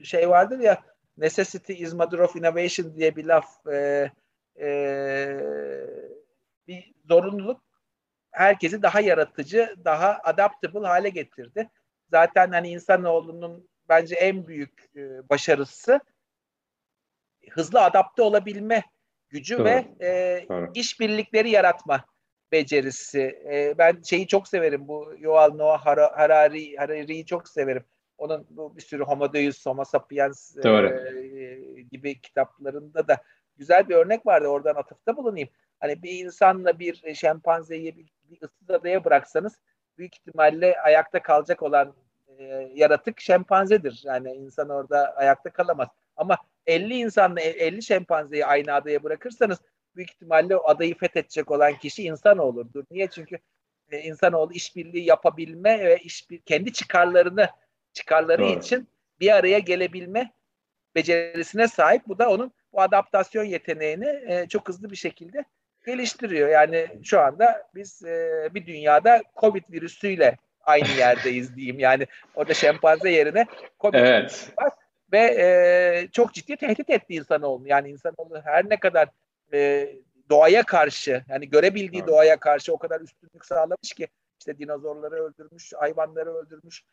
e, 0.00 0.04
şey 0.04 0.28
vardır 0.28 0.58
ya 0.58 0.82
necessity 1.18 1.72
is 1.72 1.92
mother 1.92 2.18
of 2.18 2.36
innovation 2.36 2.94
diye 2.96 3.16
bir 3.16 3.24
laf 3.24 3.66
e, 3.66 4.10
e, 4.60 4.68
bir 6.68 6.92
zorunluluk 7.08 7.67
herkesi 8.30 8.82
daha 8.82 9.00
yaratıcı, 9.00 9.74
daha 9.84 10.20
adaptable 10.24 10.86
hale 10.86 11.08
getirdi. 11.08 11.70
Zaten 12.10 12.50
hani 12.50 12.68
insanoğlunun 12.68 13.68
bence 13.88 14.14
en 14.14 14.46
büyük 14.46 14.90
e, 14.96 15.28
başarısı 15.28 16.00
hızlı 17.50 17.82
adapte 17.82 18.22
olabilme 18.22 18.82
gücü 19.28 19.58
Doğru. 19.58 19.64
ve 19.64 19.84
e, 20.00 20.46
işbirlikleri 20.74 21.50
yaratma 21.50 22.04
becerisi. 22.52 23.20
E, 23.52 23.74
ben 23.78 24.02
şeyi 24.02 24.26
çok 24.26 24.48
severim 24.48 24.88
bu 24.88 25.14
Yuval 25.18 25.54
Noah 25.54 25.86
Harari 25.86 26.76
Harari'yi 26.76 27.26
çok 27.26 27.48
severim. 27.48 27.84
Onun 28.18 28.46
bu 28.50 28.76
bir 28.76 28.82
sürü 28.82 29.04
Homo 29.04 29.32
Deus, 29.32 29.66
Homo 29.66 29.84
Sapiens 29.84 30.56
e, 30.56 30.62
gibi 31.90 32.20
kitaplarında 32.20 33.08
da 33.08 33.22
güzel 33.56 33.88
bir 33.88 33.94
örnek 33.94 34.26
vardı. 34.26 34.48
Oradan 34.48 34.74
atıfta 34.74 35.16
bulunayım. 35.16 35.48
Hani 35.80 36.02
bir 36.02 36.24
insanla 36.24 36.78
bir 36.78 37.14
şempanzeyi 37.14 37.96
bir, 37.96 38.06
bir 38.30 38.42
ıssız 38.42 38.70
adaya 38.70 39.04
bıraksanız 39.04 39.58
büyük 39.98 40.14
ihtimalle 40.14 40.80
ayakta 40.80 41.22
kalacak 41.22 41.62
olan 41.62 41.94
e, 42.38 42.44
yaratık 42.74 43.20
şempanzedir. 43.20 44.02
Yani 44.04 44.32
insan 44.32 44.68
orada 44.68 45.16
ayakta 45.16 45.50
kalamaz. 45.50 45.88
Ama 46.16 46.38
50 46.66 46.94
insanla 46.94 47.40
50 47.40 47.82
şempanzeyi 47.82 48.46
aynı 48.46 48.72
adaya 48.74 49.02
bırakırsanız 49.02 49.58
büyük 49.96 50.10
ihtimalle 50.10 50.56
o 50.56 50.68
adayı 50.68 50.98
fethedecek 50.98 51.50
olan 51.50 51.78
kişi 51.78 52.02
insanoğludur. 52.02 52.84
Niye? 52.90 53.10
Çünkü 53.10 53.38
e, 53.90 54.00
insanoğlu 54.00 54.52
işbirliği 54.52 55.04
yapabilme 55.04 55.84
ve 55.84 55.98
iş 55.98 56.28
kendi 56.46 56.72
çıkarlarını 56.72 57.48
çıkarları 57.92 58.42
Doğru. 58.42 58.58
için 58.58 58.88
bir 59.20 59.36
araya 59.36 59.58
gelebilme 59.58 60.32
becerisine 60.94 61.68
sahip. 61.68 62.02
Bu 62.08 62.18
da 62.18 62.30
onun 62.30 62.52
bu 62.72 62.80
adaptasyon 62.80 63.44
yeteneğini 63.44 64.06
e, 64.26 64.48
çok 64.48 64.68
hızlı 64.68 64.90
bir 64.90 64.96
şekilde 64.96 65.44
geliştiriyor. 65.86 66.48
Yani 66.48 66.86
şu 67.04 67.20
anda 67.20 67.68
biz 67.74 68.04
e, 68.04 68.48
bir 68.54 68.66
dünyada 68.66 69.22
Covid 69.40 69.64
virüsüyle 69.70 70.36
aynı 70.60 70.88
yerdeyiz 70.88 71.56
diyeyim. 71.56 71.78
Yani 71.78 72.06
orada 72.34 72.54
şempanze 72.54 73.10
yerine 73.10 73.46
Covid 73.80 73.98
evet. 73.98 74.52
var 74.58 74.70
ve 75.12 75.18
e, 75.18 76.08
çok 76.12 76.34
ciddi 76.34 76.56
tehdit 76.56 76.90
etti 76.90 77.14
insanoğlu. 77.14 77.68
Yani 77.68 77.90
insanoğlu 77.90 78.40
her 78.44 78.70
ne 78.70 78.76
kadar 78.76 79.08
e, 79.52 79.88
doğaya 80.30 80.62
karşı 80.62 81.24
yani 81.28 81.48
görebildiği 81.48 82.02
evet. 82.02 82.08
doğaya 82.08 82.36
karşı 82.36 82.72
o 82.72 82.78
kadar 82.78 83.00
üstünlük 83.00 83.44
sağlamış 83.44 83.92
ki 83.92 84.08
işte 84.40 84.58
dinozorları 84.58 85.14
öldürmüş, 85.14 85.72
hayvanları 85.76 86.34
öldürmüş, 86.34 86.84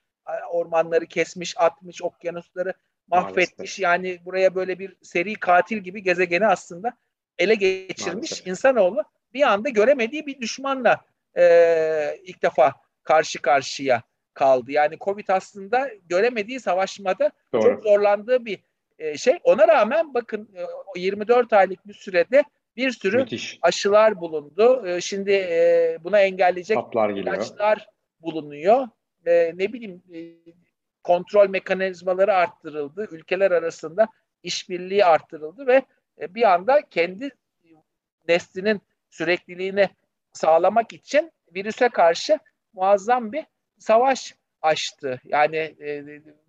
ormanları 0.52 1.06
kesmiş, 1.06 1.54
atmış, 1.58 2.04
okyanusları 2.04 2.74
mahvetmiş. 3.08 3.58
Maalesef. 3.58 3.80
Yani 3.80 4.20
buraya 4.26 4.56
böyle 4.56 4.80
bir 4.80 4.96
seri 5.02 5.34
katil 5.34 5.78
gibi 5.78 6.04
gezegeni 6.04 6.48
aslında 6.48 6.98
ele 7.40 7.56
geçirmiş 7.56 8.32
Maalesef. 8.32 8.48
insanoğlu 8.48 9.04
bir 9.34 9.42
anda 9.42 9.70
göremediği 9.70 10.26
bir 10.26 10.42
düşmanla 10.42 11.02
e, 11.38 11.44
ilk 12.24 12.44
defa 12.44 12.74
karşı 13.04 13.42
karşıya 13.42 14.04
kaldı. 14.34 14.72
Yani 14.72 14.98
Covid 15.00 15.28
aslında 15.28 15.90
göremediği 16.10 16.60
savaşmada 16.60 17.32
Doğru. 17.54 17.62
çok 17.62 17.84
zorlandığı 17.84 18.46
bir 18.46 18.60
e, 19.00 19.18
şey. 19.18 19.40
Ona 19.44 19.68
rağmen 19.68 20.14
bakın 20.14 20.50
e, 20.96 21.00
24 21.00 21.54
aylık 21.54 21.88
bir 21.88 21.94
sürede 21.94 22.44
bir 22.76 22.92
sürü 22.92 23.18
Müthiş. 23.18 23.60
aşılar 23.62 24.22
bulundu. 24.22 24.88
E, 24.88 25.02
şimdi 25.02 25.32
e, 25.32 25.98
buna 26.04 26.20
engelleyecek 26.20 26.78
ilaçlar 26.96 27.88
bulunuyor. 28.22 28.88
E, 29.26 29.52
ne 29.56 29.74
bileyim 29.74 30.04
e, 30.14 30.20
kontrol 31.04 31.50
mekanizmaları 31.50 32.34
arttırıldı. 32.34 33.08
Ülkeler 33.12 33.52
arasında 33.52 34.08
işbirliği 34.44 35.06
arttırıldı 35.06 35.68
ve 35.68 35.82
e, 36.22 36.36
bir 36.36 36.54
anda 36.54 36.82
kendi 36.90 37.30
neslinin 38.28 38.82
sürekliliğini 39.10 39.90
sağlamak 40.34 40.94
için 40.94 41.32
virüse 41.56 41.90
karşı 41.90 42.40
muazzam 42.74 43.32
bir 43.32 43.46
savaş 43.80 44.34
açtı. 44.62 45.22
Yani 45.26 45.58
e, 45.58 46.04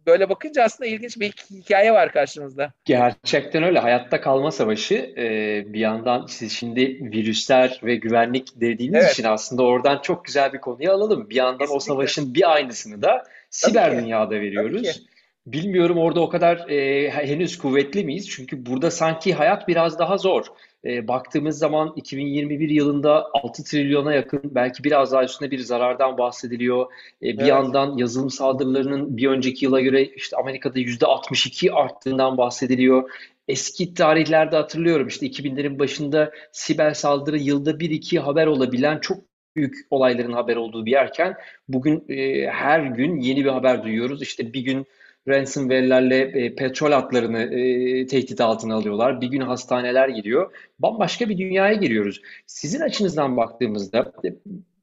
böyle 0.06 0.28
bakınca 0.28 0.62
aslında 0.62 0.90
ilginç 0.90 1.20
bir 1.20 1.32
hikaye 1.50 1.92
var 1.92 2.12
karşımızda. 2.12 2.72
Gerçekten 2.84 3.62
öyle. 3.62 3.78
Hayatta 3.78 4.20
kalma 4.20 4.50
savaşı 4.50 4.94
e, 4.94 5.64
bir 5.72 5.80
yandan 5.80 6.26
siz 6.26 6.52
şimdi 6.52 6.80
virüsler 7.12 7.80
ve 7.84 7.96
güvenlik 7.96 8.60
dediğiniz 8.60 9.04
evet. 9.04 9.12
için 9.12 9.24
aslında 9.24 9.62
oradan 9.62 10.02
çok 10.02 10.24
güzel 10.24 10.52
bir 10.52 10.60
konuyu 10.60 10.90
alalım. 10.90 11.30
Bir 11.30 11.34
yandan 11.34 11.58
Kesinlikle. 11.58 11.76
o 11.76 11.80
savaşın 11.80 12.34
bir 12.34 12.52
aynısını 12.52 13.02
da 13.02 13.24
siber 13.50 13.98
dünyada 13.98 14.34
veriyoruz. 14.34 15.06
Bilmiyorum 15.46 15.98
orada 15.98 16.20
o 16.20 16.28
kadar 16.28 16.68
e, 16.68 17.10
henüz 17.10 17.58
kuvvetli 17.58 18.04
miyiz? 18.04 18.28
Çünkü 18.30 18.66
burada 18.66 18.90
sanki 18.90 19.34
hayat 19.34 19.68
biraz 19.68 19.98
daha 19.98 20.18
zor. 20.18 20.46
E, 20.84 21.08
baktığımız 21.08 21.58
zaman 21.58 21.92
2021 21.96 22.68
yılında 22.68 23.26
6 23.32 23.64
trilyona 23.64 24.14
yakın 24.14 24.40
belki 24.44 24.84
biraz 24.84 25.12
daha 25.12 25.24
üstünde 25.24 25.50
bir 25.50 25.58
zarardan 25.58 26.18
bahsediliyor. 26.18 26.86
E, 27.22 27.26
bir 27.26 27.38
evet. 27.38 27.48
yandan 27.48 27.96
yazılım 27.96 28.30
saldırılarının 28.30 29.16
bir 29.16 29.28
önceki 29.28 29.64
yıla 29.64 29.80
göre 29.80 30.04
işte 30.04 30.36
Amerika'da 30.36 30.78
%62 30.78 31.72
arttığından 31.72 32.38
bahsediliyor. 32.38 33.10
Eski 33.48 33.94
tarihlerde 33.94 34.56
hatırlıyorum 34.56 35.08
işte 35.08 35.26
2000'lerin 35.26 35.78
başında 35.78 36.32
siber 36.52 36.94
saldırı 36.94 37.38
yılda 37.38 37.80
bir 37.80 37.90
iki 37.90 38.18
haber 38.20 38.46
olabilen 38.46 38.98
çok 38.98 39.18
büyük 39.56 39.76
olayların 39.90 40.32
haber 40.32 40.56
olduğu 40.56 40.86
bir 40.86 40.90
yerken 40.90 41.34
bugün 41.68 42.04
e, 42.08 42.46
her 42.50 42.80
gün 42.80 43.16
yeni 43.16 43.44
bir 43.44 43.50
haber 43.50 43.84
duyuyoruz. 43.84 44.22
İşte 44.22 44.52
bir 44.52 44.60
gün 44.60 44.86
ransomware'lerle 45.28 46.20
e, 46.20 46.54
petrol 46.54 46.92
hatlarını 46.92 47.38
e, 47.38 48.06
tehdit 48.06 48.40
altına 48.40 48.74
alıyorlar. 48.74 49.20
Bir 49.20 49.26
gün 49.26 49.40
hastaneler 49.40 50.08
gidiyor. 50.08 50.52
Bambaşka 50.78 51.28
bir 51.28 51.38
dünyaya 51.38 51.74
giriyoruz. 51.74 52.22
Sizin 52.46 52.80
açınızdan 52.80 53.36
baktığımızda 53.36 54.12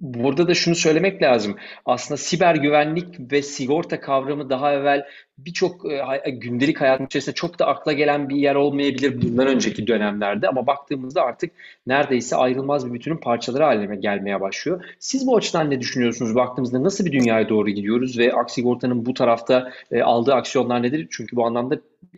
Burada 0.02 0.48
da 0.48 0.54
şunu 0.54 0.76
söylemek 0.76 1.22
lazım. 1.22 1.56
Aslında 1.86 2.18
siber 2.18 2.56
güvenlik 2.56 3.32
ve 3.32 3.42
sigorta 3.42 4.00
kavramı 4.00 4.50
daha 4.50 4.74
evvel 4.74 5.06
birçok 5.38 5.92
e, 6.26 6.30
gündelik 6.30 6.82
hayatın 6.82 7.06
içerisinde 7.06 7.36
çok 7.36 7.60
da 7.60 7.68
akla 7.68 7.94
gelen 7.94 8.30
bir 8.30 8.36
yer 8.36 8.56
olmayabilir 8.56 9.22
bundan 9.22 9.48
önceki 9.48 9.88
dönemlerde 9.88 10.48
ama 10.48 10.68
baktığımızda 10.68 11.22
artık 11.22 11.52
neredeyse 11.88 12.36
ayrılmaz 12.36 12.88
bir 12.88 12.94
bütünün 12.94 13.18
parçaları 13.18 13.64
haline 13.64 13.96
gelmeye 13.96 14.42
başlıyor. 14.42 14.86
Siz 15.00 15.28
bu 15.28 15.38
açıdan 15.38 15.70
ne 15.70 15.80
düşünüyorsunuz? 15.80 16.36
Baktığımızda 16.36 16.84
nasıl 16.84 17.06
bir 17.06 17.12
dünyaya 17.12 17.50
doğru 17.50 17.70
gidiyoruz 17.70 18.18
ve 18.18 18.34
Aksigorta'nın 18.34 19.06
bu 19.06 19.14
tarafta 19.14 19.72
e, 19.92 20.02
aldığı 20.02 20.34
aksiyonlar 20.34 20.84
nedir? 20.84 21.08
Çünkü 21.12 21.36
bu 21.36 21.46
anlamda 21.46 21.76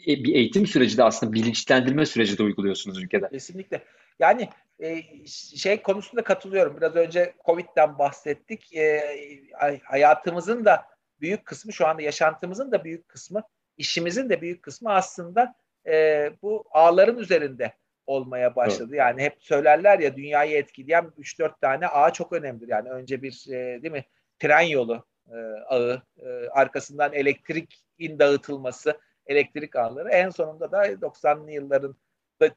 e, 0.08 0.24
bir 0.24 0.36
eğitim 0.36 0.68
süreci 0.68 0.98
de 0.98 1.04
aslında 1.04 1.34
bilinçlendirme 1.34 2.06
süreci 2.06 2.38
de 2.38 2.44
uyguluyorsunuz 2.44 3.04
ülkede. 3.04 3.30
Kesinlikle. 3.30 3.82
Yani 4.20 4.50
e, 4.80 5.02
şey 5.58 5.82
konusunda 5.82 6.24
katılıyorum. 6.24 6.78
Biraz 6.78 6.96
önce 6.96 7.34
Covid'den 7.46 7.98
bahsettik. 8.00 8.76
E, 8.76 9.02
hayatımızın 9.84 10.66
da 10.66 10.86
büyük 11.22 11.46
kısmı, 11.46 11.74
şu 11.74 11.88
anda 11.88 12.02
yaşantımızın 12.02 12.72
da 12.72 12.84
büyük 12.84 13.10
kısmı, 13.10 13.44
işimizin 13.78 14.30
de 14.30 14.42
büyük 14.42 14.64
kısmı 14.64 14.94
aslında 14.94 15.56
e, 15.88 16.32
bu 16.42 16.66
ağların 16.72 17.18
üzerinde 17.18 17.74
olmaya 18.06 18.56
başladı. 18.56 18.90
Evet. 18.90 19.00
Yani 19.00 19.22
hep 19.22 19.36
söylerler 19.40 20.00
ya 20.00 20.16
dünyayı 20.16 20.58
etkileyen 20.58 21.12
3-4 21.18 21.60
tane 21.62 21.88
ağ 21.88 22.14
çok 22.14 22.34
önemlidir. 22.34 22.68
Yani 22.68 22.90
önce 22.90 23.22
bir 23.22 23.46
e, 23.50 23.82
değil 23.82 23.92
mi 23.92 24.06
tren 24.40 24.62
yolu 24.62 25.06
e, 25.28 25.36
ağı, 25.68 26.02
e, 26.18 26.28
arkasından 26.50 27.14
elektrikin 27.14 28.20
dağıtılması, 28.20 29.00
elektrik 29.28 29.76
ağları, 29.76 30.10
en 30.10 30.30
sonunda 30.30 30.72
da 30.72 30.88
90'lı 30.88 31.52
yılların 31.52 31.96
da 32.42 32.50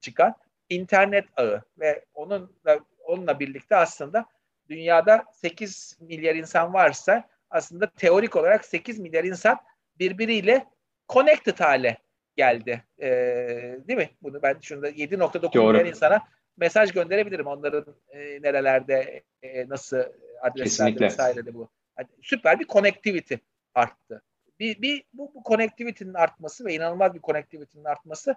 çıkan 0.00 0.34
internet 0.70 1.24
ağı 1.36 1.62
ve 1.78 2.04
onunla 2.14 2.80
onunla 3.04 3.40
birlikte 3.40 3.76
aslında 3.76 4.26
dünyada 4.68 5.24
8 5.32 5.98
milyar 6.00 6.34
insan 6.34 6.72
varsa 6.72 7.28
aslında 7.50 7.90
teorik 7.90 8.36
olarak 8.36 8.64
8 8.64 8.98
milyar 8.98 9.24
insan 9.24 9.58
birbiriyle 9.98 10.66
connected 11.08 11.60
hale 11.60 11.98
geldi. 12.36 12.82
Ee, 13.00 13.78
değil 13.88 13.98
mi? 13.98 14.10
Bunu 14.22 14.42
ben 14.42 14.56
şunda 14.62 14.90
7.9 14.90 15.68
milyar 15.72 15.86
insana 15.86 16.22
mesaj 16.56 16.92
gönderebilirim. 16.92 17.46
Onların 17.46 17.84
e, 18.08 18.18
nerelerde 18.18 19.22
e, 19.42 19.68
nasıl 19.68 20.02
adreslerde 20.40 21.04
vesaire 21.04 21.54
bu. 21.54 21.68
Yani 21.98 22.08
süper 22.22 22.60
bir 22.60 22.66
connectivity 22.66 23.34
arttı. 23.74 24.22
Bir, 24.60 24.82
bir 24.82 25.04
bu, 25.12 25.34
bu 25.34 25.42
connectivity'nin 25.48 26.14
artması 26.14 26.64
ve 26.64 26.74
inanılmaz 26.74 27.14
bir 27.14 27.20
connectivity'nin 27.20 27.84
artması 27.84 28.36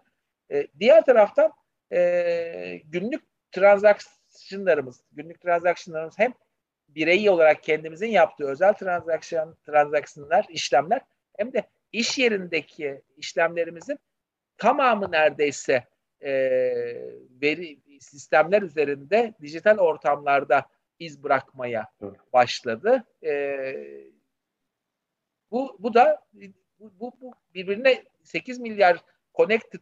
e, 0.52 0.68
diğer 0.80 1.06
taraftan 1.06 1.54
e, 1.92 2.82
günlük 2.86 3.24
transaksiyonlarımız, 3.52 5.04
günlük 5.12 5.42
transaksiyonlarımız 5.42 6.20
hem 6.20 6.34
bireyi 6.88 7.32
olarak 7.32 7.64
kendimizin 7.64 8.08
yaptığı 8.08 8.48
özel 8.48 8.74
transaksiyon, 8.74 9.58
transaksiyonlar, 9.66 10.46
işlemler 10.50 11.02
hem 11.38 11.54
de 11.54 11.64
iş 11.92 12.18
yerindeki 12.18 13.02
işlemlerimizin 13.18 14.00
tamamı 14.58 15.12
neredeyse 15.12 15.88
e, 16.22 16.32
veri 17.42 17.80
sistemler 18.00 18.62
üzerinde 18.62 19.34
dijital 19.42 19.78
ortamlarda 19.78 20.66
iz 21.00 21.24
bırakmaya 21.24 21.88
başladı. 22.34 23.04
E, 23.24 23.64
bu 25.52 25.78
bu 25.80 25.94
da 25.94 26.26
bu, 26.80 26.92
bu, 27.00 27.14
bu 27.22 27.34
birbirine 27.54 28.04
8 28.24 28.60
milyar 28.60 28.98
connected 29.36 29.82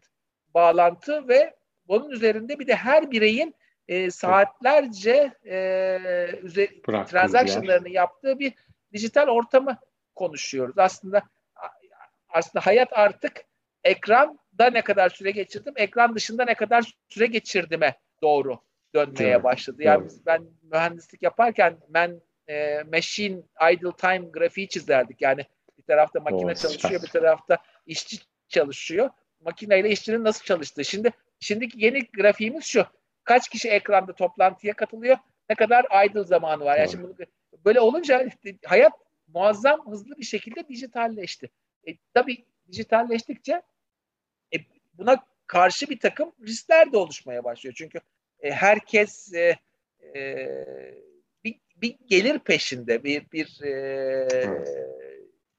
bağlantı 0.54 1.28
ve 1.28 1.59
bunun 1.90 2.10
üzerinde 2.10 2.60
bir 2.60 2.68
de 2.68 2.76
her 2.76 3.12
bireyin 3.12 3.56
e, 3.88 4.12
saatlerce 4.12 5.34
e, 5.46 6.00
transactionlarını 6.84 7.90
yaptığı 7.90 8.40
bir 8.40 8.54
dijital 8.94 9.28
ortamı 9.28 9.78
konuşuyoruz. 10.16 10.78
Aslında 10.78 11.22
aslında 12.30 12.66
hayat 12.66 12.90
artık 12.92 13.44
ekranda 13.84 14.70
ne 14.72 14.82
kadar 14.82 15.10
süre 15.10 15.32
geçirdim, 15.32 15.74
ekran 15.78 16.16
dışında 16.16 16.46
ne 16.46 16.56
kadar 16.56 16.94
süre 17.10 17.26
geçirdime 17.26 17.96
doğru 18.22 18.60
dönmeye 18.96 19.32
evet. 19.34 19.44
başladı. 19.44 19.84
Yani 19.84 20.02
evet. 20.02 20.14
ben 20.26 20.44
mühendislik 20.72 21.24
yaparken 21.24 21.78
ben 21.90 22.22
e, 22.50 22.84
machine 22.94 23.42
idle 23.72 23.92
time 23.98 24.30
grafiği 24.32 24.68
çizerdik. 24.68 25.22
Yani 25.22 25.46
bir 25.78 25.84
tarafta 25.84 26.20
makine 26.20 26.52
oh, 26.52 26.56
çalışıyor, 26.56 27.02
bir 27.02 27.08
tarafta 27.08 27.58
işçi 27.86 28.18
çalışıyor. 28.48 29.10
Makineyle 29.42 29.90
işçinin 29.90 30.24
nasıl 30.24 30.46
çalıştığı. 30.46 30.86
Şimdi 30.86 31.12
Şimdiki 31.40 31.86
yeni 31.86 32.00
grafiğimiz 32.12 32.66
şu. 32.66 32.86
Kaç 33.24 33.50
kişi 33.50 33.70
ekranda 33.70 34.14
toplantıya 34.14 34.74
katılıyor? 34.74 35.18
Ne 35.50 35.56
kadar 35.56 36.06
idle 36.06 36.24
zamanı 36.24 36.66
var? 36.66 36.78
Yani 36.78 36.92
şimdi 36.92 37.28
böyle 37.66 37.80
olunca 37.80 38.30
hayat 38.66 38.94
muazzam 39.28 39.92
hızlı 39.92 40.18
bir 40.18 40.26
şekilde 40.26 40.68
dijitalleşti. 40.68 41.50
E, 41.88 41.92
tabii 42.14 42.46
dijitalleştikçe 42.72 43.62
e, 44.54 44.58
buna 44.94 45.26
karşı 45.48 45.90
bir 45.90 46.00
takım 46.00 46.32
riskler 46.48 46.92
de 46.92 46.98
oluşmaya 46.98 47.44
başlıyor. 47.44 47.76
Çünkü 47.78 48.00
e, 48.40 48.52
herkes 48.52 49.34
e, 49.34 49.60
e, 50.16 50.48
bir, 51.44 51.56
bir 51.76 51.96
gelir 52.06 52.40
peşinde, 52.40 53.04
bir 53.04 53.32
bir 53.32 53.62
e, 53.64 54.28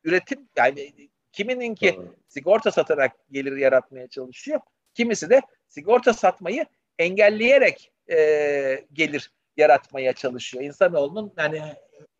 üretim 0.05 0.49
yani 0.57 0.93
kiminin 1.33 1.75
ki 1.75 2.01
sigorta 2.29 2.71
satarak 2.71 3.13
gelir 3.31 3.57
yaratmaya 3.57 4.09
çalışıyor. 4.09 4.61
Kimisi 4.95 5.31
de 5.31 5.41
sigorta 5.71 6.13
satmayı 6.13 6.67
engelleyerek 6.99 7.93
e, 8.11 8.85
gelir 8.93 9.31
yaratmaya 9.57 10.13
çalışıyor. 10.13 10.65
İnsanoğlunun 10.65 11.33
yani 11.37 11.63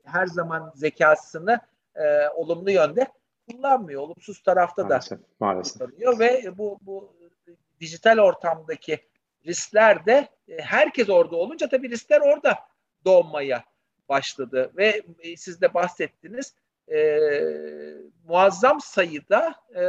her 0.05 0.27
zaman 0.27 0.73
zekasını 0.75 1.61
e, 1.95 2.29
olumlu 2.29 2.71
yönde 2.71 3.07
kullanmıyor. 3.51 4.03
Olumsuz 4.03 4.43
tarafta 4.43 4.85
maalesef, 4.85 5.19
da 5.19 5.23
maalesef. 5.41 5.79
kullanıyor 5.79 6.19
ve 6.19 6.59
bu 6.59 6.79
bu 6.83 7.17
dijital 7.81 8.19
ortamdaki 8.19 8.99
riskler 9.47 10.07
de 10.07 10.29
e, 10.49 10.59
herkes 10.59 11.09
orada 11.09 11.37
olunca 11.37 11.69
tabii 11.69 11.91
riskler 11.91 12.21
orada 12.21 12.59
doğmaya 13.05 13.65
başladı 14.09 14.71
ve 14.77 15.03
e, 15.19 15.37
siz 15.37 15.61
de 15.61 15.75
bahsettiniz 15.75 16.55
e, 16.93 17.19
muazzam 18.25 18.81
sayıda 18.81 19.55
e, 19.75 19.83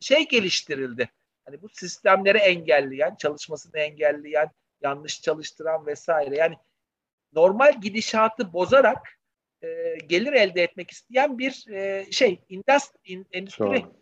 şey 0.00 0.28
geliştirildi 0.28 1.08
Hani 1.44 1.62
bu 1.62 1.68
sistemleri 1.68 2.38
engelleyen, 2.38 3.14
çalışmasını 3.14 3.78
engelleyen, 3.78 4.50
yanlış 4.80 5.22
çalıştıran 5.22 5.86
vesaire. 5.86 6.36
Yani 6.36 6.56
normal 7.32 7.80
gidişatı 7.80 8.52
bozarak 8.52 9.18
e, 9.62 9.96
gelir 10.06 10.32
elde 10.32 10.62
etmek 10.62 10.90
isteyen 10.90 11.38
bir 11.38 11.66
e, 11.70 12.06
şey, 12.12 12.40
indust, 12.48 12.94
in, 13.04 13.26
endüstri 13.32 13.64
Doğru. 13.64 13.92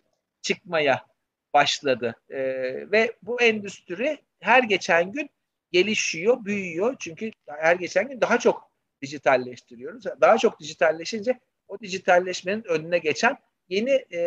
çıkmaya 0.43 1.07
başladı. 1.55 2.15
E, 2.31 2.39
ve 2.93 3.17
bu 3.23 3.43
endüstri 3.43 4.19
her 4.41 4.63
geçen 4.63 5.13
gün 5.13 5.31
gelişiyor, 5.73 6.45
büyüyor. 6.45 6.97
Çünkü 6.99 7.31
her 7.47 7.77
geçen 7.77 8.09
gün 8.09 8.21
daha 8.21 8.39
çok 8.39 8.71
dijitalleştiriyoruz. 9.03 10.05
Daha 10.21 10.39
çok 10.39 10.61
dijitalleşince 10.61 11.41
o 11.69 11.79
dijitalleşmenin 11.81 12.65
önüne 12.65 12.99
geçen 12.99 13.37
yeni 13.71 14.05
e, 14.13 14.21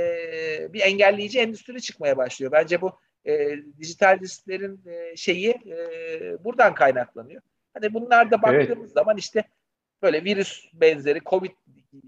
bir 0.73 0.81
engelleyici 0.81 1.39
endüstri 1.39 1.81
çıkmaya 1.81 2.17
başlıyor. 2.17 2.51
Bence 2.51 2.81
bu 2.81 2.99
e, 3.25 3.57
dijital 3.79 4.19
risklerin 4.19 4.81
e, 4.85 5.15
şeyi 5.15 5.49
e, 5.49 6.43
buradan 6.43 6.73
kaynaklanıyor. 6.73 7.41
Hani 7.73 7.93
bunlarda 7.93 8.41
baktığımız 8.41 8.85
evet. 8.87 8.93
zaman 8.93 9.17
işte 9.17 9.43
böyle 10.01 10.23
virüs 10.23 10.65
benzeri, 10.73 11.19
Covid 11.25 11.51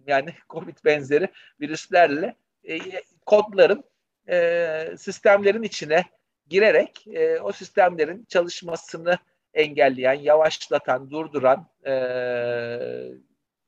yani 0.08 0.34
Covid 0.50 0.78
benzeri 0.86 1.28
virüslerle 1.62 2.36
e, 2.70 2.78
kodların 3.26 3.84
e, 4.30 4.98
sistemlerin 4.98 5.64
içine 5.64 6.04
girerek 6.48 7.08
e, 7.08 7.40
o 7.40 7.52
sistemlerin 7.52 8.26
çalışmasını 8.30 9.18
engelleyen, 9.54 10.14
yavaşlatan, 10.14 11.12
durduran 11.12 11.68
e, 11.86 11.94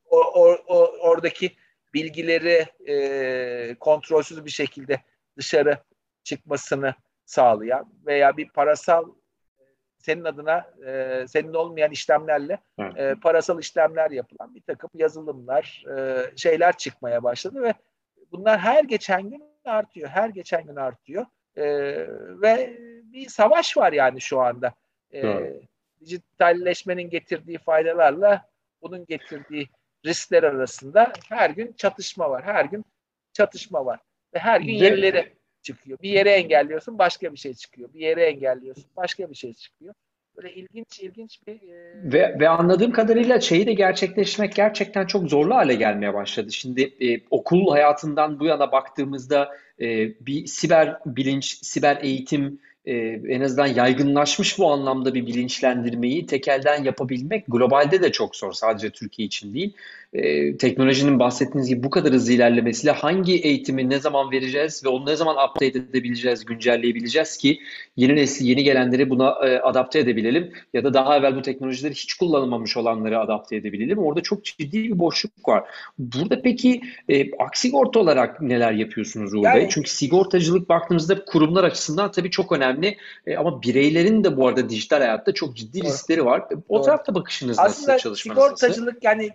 o, 0.10 0.18
o, 0.18 0.58
o 0.68 0.78
oradaki 1.00 1.52
bilgileri 1.94 2.66
e, 2.88 3.76
kontrolsüz 3.80 4.46
bir 4.46 4.50
şekilde 4.50 5.02
dışarı 5.38 5.78
çıkmasını 6.24 6.94
sağlayan 7.26 7.94
veya 8.06 8.38
bir 8.38 8.50
parasal 8.50 9.06
senin 9.98 10.24
adına 10.24 10.66
e, 10.88 11.26
senin 11.28 11.54
olmayan 11.54 11.92
işlemlerle 11.92 12.60
e, 12.96 13.16
parasal 13.16 13.60
işlemler 13.60 14.12
yapılan 14.12 14.56
bir 14.56 14.62
takım 14.62 14.90
yazılımlar, 14.94 15.84
e, 15.98 16.26
şeyler 16.38 16.78
çıkmaya 16.78 17.24
başladı 17.24 17.62
ve 17.62 17.74
bunlar 18.32 18.60
her 18.60 18.84
geçen 18.84 19.30
gün 19.30 19.44
artıyor, 19.66 20.10
her 20.10 20.30
geçen 20.30 20.64
gün 20.64 20.76
artıyor. 20.76 21.26
E, 21.56 21.66
ve 22.42 22.78
bir 23.04 23.30
savaş 23.30 23.78
var 23.78 23.94
yani 23.94 24.22
şu 24.22 24.40
anda. 24.40 24.74
E, 25.14 25.54
dijitalleşmenin 26.00 27.10
getirdiği 27.10 27.58
faydalarla 27.58 28.50
bunun 28.82 29.06
getirdiği 29.06 29.70
riskler 30.06 30.44
arasında 30.44 31.14
her 31.30 31.50
gün 31.50 31.74
çatışma 31.78 32.30
var, 32.30 32.44
her 32.44 32.66
gün 32.66 32.86
çatışma 33.34 33.86
var 33.86 34.00
ve 34.34 34.40
her 34.40 34.62
gün 34.62 34.74
yenileri 34.74 35.34
çıkıyor. 35.62 35.98
Bir 36.02 36.10
yere 36.10 36.32
engelliyorsun 36.32 37.00
başka 37.00 37.34
bir 37.34 37.38
şey 37.38 37.54
çıkıyor. 37.54 37.94
Bir 37.94 38.00
yere 38.00 38.26
engelliyorsun 38.26 38.86
başka 38.98 39.30
bir 39.30 39.36
şey 39.36 39.54
çıkıyor. 39.54 39.94
böyle 40.38 40.54
ilginç 40.54 41.00
ilginç 41.00 41.40
bir 41.48 41.54
e... 41.54 42.14
ve 42.14 42.40
ve 42.40 42.50
anladığım 42.50 42.92
kadarıyla 42.92 43.40
şeyi 43.42 43.68
de 43.68 43.74
gerçekleştirmek 43.74 44.56
gerçekten 44.56 45.06
çok 45.06 45.30
zorlu 45.30 45.56
hale 45.56 45.76
gelmeye 45.76 46.14
başladı. 46.14 46.52
Şimdi 46.52 46.82
e, 46.82 47.22
okul 47.30 47.72
hayatından 47.72 48.40
bu 48.40 48.46
yana 48.46 48.72
baktığımızda 48.72 49.58
e, 49.82 49.86
bir 50.26 50.46
siber 50.46 51.00
bilinç, 51.06 51.46
siber 51.46 51.98
eğitim 52.02 52.62
e, 52.88 52.96
en 53.28 53.42
azından 53.42 53.68
yaygınlaşmış 53.68 54.60
bu 54.60 54.72
anlamda 54.72 55.14
bir 55.14 55.28
bilinçlendirmeyi 55.28 56.26
tekelden 56.26 56.84
yapabilmek 56.84 57.44
globalde 57.48 58.02
de 58.02 58.12
çok 58.12 58.36
zor. 58.36 58.54
Sadece 58.54 58.90
Türkiye 58.90 59.26
için 59.26 59.54
değil 59.54 59.74
e, 60.14 60.58
teknolojinin 60.58 61.20
bahsettiğiniz 61.20 61.70
gibi 61.70 61.84
bu 61.84 61.90
kadar 61.90 62.14
hızlı 62.14 62.34
ilerlemesiyle 62.34 62.92
hangi 62.92 63.36
eğitimi 63.36 63.90
ne 63.90 64.00
zaman 64.00 64.32
vereceğiz 64.32 64.86
ve 64.86 64.90
onu 64.90 65.06
ne 65.06 65.16
zaman 65.16 65.50
update 65.50 65.80
edebileceğiz, 65.80 66.46
güncelleyebileceğiz 66.46 67.38
ki 67.38 67.60
yeni 67.98 68.16
nesil, 68.16 68.46
yeni 68.46 68.64
gelenleri 68.64 69.10
buna 69.10 69.30
e, 69.30 69.60
adapte 69.60 70.00
edebilelim 70.00 70.54
ya 70.74 70.84
da 70.84 70.94
daha 70.94 71.18
evvel 71.18 71.36
bu 71.36 71.42
teknolojileri 71.42 71.94
hiç 71.94 72.14
kullanılmamış 72.14 72.78
olanları 72.78 73.20
adapte 73.20 73.56
edebilelim. 73.56 73.98
Orada 73.98 74.22
çok 74.22 74.46
ciddi 74.46 74.84
bir 74.84 75.00
boşluk 75.00 75.48
var. 75.48 75.64
Burada 76.00 76.42
peki 76.42 76.82
e, 77.10 77.38
aksigorta 77.44 78.00
olarak 78.00 78.42
neler 78.42 78.72
yapıyorsunuz 78.72 79.34
Uğur 79.34 79.44
yani, 79.44 79.60
Bey? 79.60 79.68
Çünkü 79.70 79.90
sigortacılık 79.90 80.70
baktığımızda 80.70 81.26
kurumlar 81.26 81.64
açısından 81.64 82.12
tabii 82.12 82.30
çok 82.30 82.52
önemli 82.52 82.98
e, 83.26 83.38
ama 83.38 83.62
bireylerin 83.62 84.24
de 84.24 84.38
bu 84.38 84.48
arada 84.48 84.70
dijital 84.70 84.98
hayatta 84.98 85.34
çok 85.34 85.56
ciddi 85.58 85.82
riskleri 85.82 86.26
var. 86.26 86.44
O 86.70 86.76
doğru. 86.76 86.86
tarafta 86.86 87.16
bakışınız 87.16 87.60
Aslında 87.60 87.94
nasıl, 87.94 88.04
çalışmanız 88.04 88.44
sigortacılık 88.44 89.04
nasıl? 89.04 89.06
yani 89.06 89.32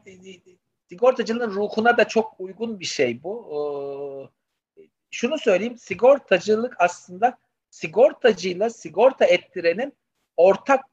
sigortacılığın 0.92 1.50
ruhuna 1.50 1.96
da 1.96 2.09
çok 2.09 2.35
uygun 2.38 2.81
bir 2.81 2.85
şey 2.85 3.22
bu. 3.22 4.31
Ee, 4.76 4.83
şunu 5.11 5.38
söyleyeyim, 5.38 5.78
sigortacılık 5.78 6.74
aslında 6.78 7.38
sigortacıyla 7.70 8.70
sigorta 8.70 9.24
ettirenin 9.24 9.92
ortak 10.37 10.85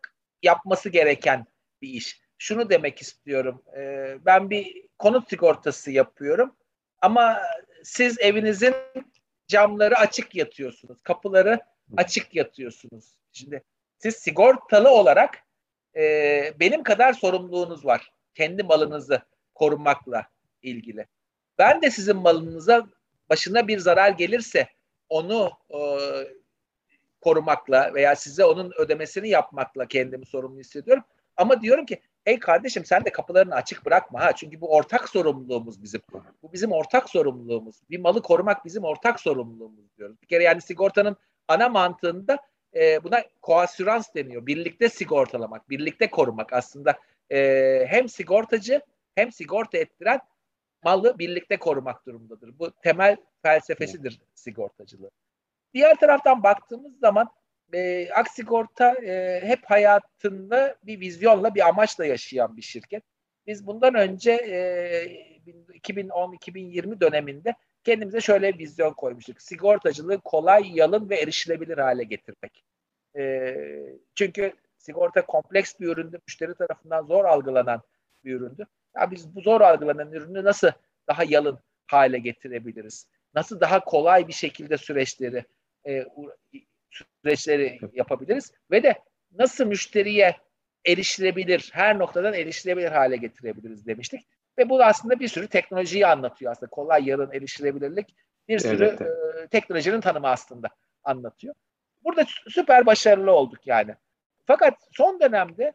yapması 0.43 0.89
gereken 0.89 1.45
bir 1.81 1.89
iş. 1.89 2.21
Şunu 2.38 2.69
demek 2.69 3.01
istiyorum. 3.01 3.63
Ee, 3.77 4.17
ben 4.25 4.49
bir 4.49 4.88
konut 4.99 5.29
sigortası 5.29 5.91
yapıyorum 5.91 6.55
ama 7.01 7.41
siz 7.83 8.19
evinizin 8.19 8.75
camları 9.47 9.97
açık 9.97 10.35
yatıyorsunuz, 10.35 11.01
kapıları 11.01 11.59
açık 11.97 12.35
yatıyorsunuz. 12.35 13.15
Şimdi 13.31 13.63
siz 13.97 14.15
sigortalı 14.15 14.89
olarak 14.89 15.38
e, 15.95 16.03
benim 16.59 16.83
kadar 16.83 17.13
sorumluluğunuz 17.13 17.85
var. 17.85 18.12
Kendi 18.35 18.63
malınızı 18.63 19.21
korumakla 19.59 20.25
ilgili. 20.61 21.07
Ben 21.57 21.81
de 21.81 21.91
sizin 21.91 22.15
malınıza 22.15 22.87
başına 23.29 23.67
bir 23.67 23.79
zarar 23.79 24.09
gelirse 24.09 24.67
onu 25.09 25.51
e, 25.69 25.79
korumakla 27.21 27.93
veya 27.93 28.15
size 28.15 28.45
onun 28.45 28.71
ödemesini 28.77 29.29
yapmakla 29.29 29.87
kendimi 29.87 30.25
sorumlu 30.25 30.59
hissediyorum. 30.59 31.03
Ama 31.37 31.61
diyorum 31.61 31.85
ki 31.85 32.01
ey 32.25 32.39
kardeşim 32.39 32.85
sen 32.85 33.05
de 33.05 33.11
kapılarını 33.11 33.55
açık 33.55 33.85
bırakma 33.85 34.19
ha. 34.19 34.35
Çünkü 34.35 34.61
bu 34.61 34.75
ortak 34.75 35.09
sorumluluğumuz 35.09 35.83
bizim. 35.83 36.01
Bu 36.43 36.53
bizim 36.53 36.71
ortak 36.71 37.09
sorumluluğumuz. 37.09 37.75
Bir 37.89 37.99
malı 37.99 38.21
korumak 38.21 38.65
bizim 38.65 38.83
ortak 38.83 39.19
sorumluluğumuz 39.19 39.97
diyoruz. 39.97 40.21
Bir 40.21 40.27
kere 40.27 40.43
yani 40.43 40.61
sigortanın 40.61 41.17
ana 41.47 41.69
mantığında 41.69 42.37
e, 42.75 43.03
buna 43.03 43.23
koasürans 43.41 44.15
deniyor. 44.15 44.45
Birlikte 44.45 44.89
sigortalamak, 44.89 45.69
birlikte 45.69 46.09
korumak 46.09 46.53
aslında 46.53 46.99
e, 47.31 47.85
hem 47.87 48.09
sigortacı 48.09 48.81
hem 49.19 49.32
sigorta 49.32 49.77
ettiren 49.77 50.19
malı 50.84 51.19
birlikte 51.19 51.58
korumak 51.58 52.05
durumundadır. 52.05 52.60
Bu 52.60 52.71
temel 52.71 53.17
felsefesidir 53.41 54.21
sigortacılığı. 54.36 55.12
Diğer 55.73 55.99
taraftan 55.99 56.43
baktığımız 56.43 56.99
zaman 56.99 57.29
e, 57.73 58.10
Aksigorta 58.12 58.93
e, 58.93 59.41
hep 59.43 59.60
hayatında 59.65 60.75
bir 60.84 60.99
vizyonla, 60.99 61.55
bir 61.55 61.67
amaçla 61.67 62.05
yaşayan 62.05 62.58
bir 62.58 62.62
şirket. 62.62 63.03
Biz 63.47 63.67
bundan 63.67 63.95
önce 63.95 64.32
e, 64.32 65.29
2010-2020 65.73 66.99
döneminde 66.99 67.55
kendimize 67.84 68.21
şöyle 68.21 68.53
bir 68.53 68.60
vizyon 68.60 68.93
koymuştuk. 68.93 69.41
Sigortacılığı 69.41 70.19
kolay, 70.19 70.71
yalın 70.73 71.10
ve 71.10 71.15
erişilebilir 71.15 71.77
hale 71.77 72.03
getirmek. 72.03 72.63
E, 73.17 73.55
çünkü 74.15 74.53
sigorta 74.77 75.25
kompleks 75.25 75.79
bir 75.79 75.88
üründü, 75.88 76.19
müşteri 76.27 76.55
tarafından 76.55 77.05
zor 77.05 77.25
algılanan 77.25 77.82
bir 78.23 78.34
üründü. 78.34 78.67
Ya 78.99 79.12
biz 79.12 79.35
bu 79.35 79.41
zor 79.41 79.62
algılanan 79.62 80.12
ürünü 80.12 80.43
nasıl 80.43 80.71
daha 81.07 81.23
yalın 81.23 81.59
hale 81.88 82.19
getirebiliriz? 82.19 83.07
Nasıl 83.35 83.59
daha 83.59 83.79
kolay 83.79 84.27
bir 84.27 84.33
şekilde 84.33 84.77
süreçleri 84.77 85.45
e, 85.88 86.05
süreçleri 86.89 87.79
yapabiliriz 87.93 88.53
ve 88.71 88.83
de 88.83 88.93
nasıl 89.31 89.65
müşteriye 89.65 90.35
erişilebilir, 90.85 91.69
her 91.73 91.99
noktadan 91.99 92.33
erişilebilir 92.33 92.91
hale 92.91 93.17
getirebiliriz 93.17 93.85
demiştik. 93.85 94.27
Ve 94.57 94.69
bu 94.69 94.83
aslında 94.83 95.19
bir 95.19 95.27
sürü 95.27 95.47
teknolojiyi 95.47 96.07
anlatıyor 96.07 96.51
aslında. 96.51 96.69
Kolay, 96.69 97.09
yarın 97.09 97.31
erişilebilirlik 97.31 98.15
bir 98.47 98.59
sürü 98.59 98.83
evet, 98.85 99.01
evet. 99.01 99.43
E, 99.43 99.47
teknolojinin 99.47 100.01
tanımı 100.01 100.27
aslında 100.27 100.67
anlatıyor. 101.03 101.55
Burada 102.03 102.25
süper 102.47 102.85
başarılı 102.85 103.31
olduk 103.31 103.67
yani. 103.67 103.95
Fakat 104.45 104.73
son 104.91 105.19
dönemde 105.19 105.73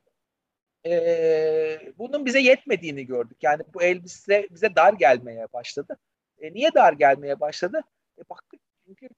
e, 0.87 1.93
bunun 1.99 2.27
bize 2.27 2.41
yetmediğini 2.41 3.07
gördük. 3.07 3.39
Yani 3.43 3.63
bu 3.75 3.83
elbise 3.83 4.49
bize 4.51 4.75
dar 4.77 4.93
gelmeye 4.93 5.47
başladı. 5.53 5.99
E, 6.39 6.53
niye 6.53 6.75
dar 6.75 6.93
gelmeye 6.93 7.41
başladı? 7.41 7.81
E, 8.19 8.23
baktık 8.31 8.61
çünkü 8.87 9.09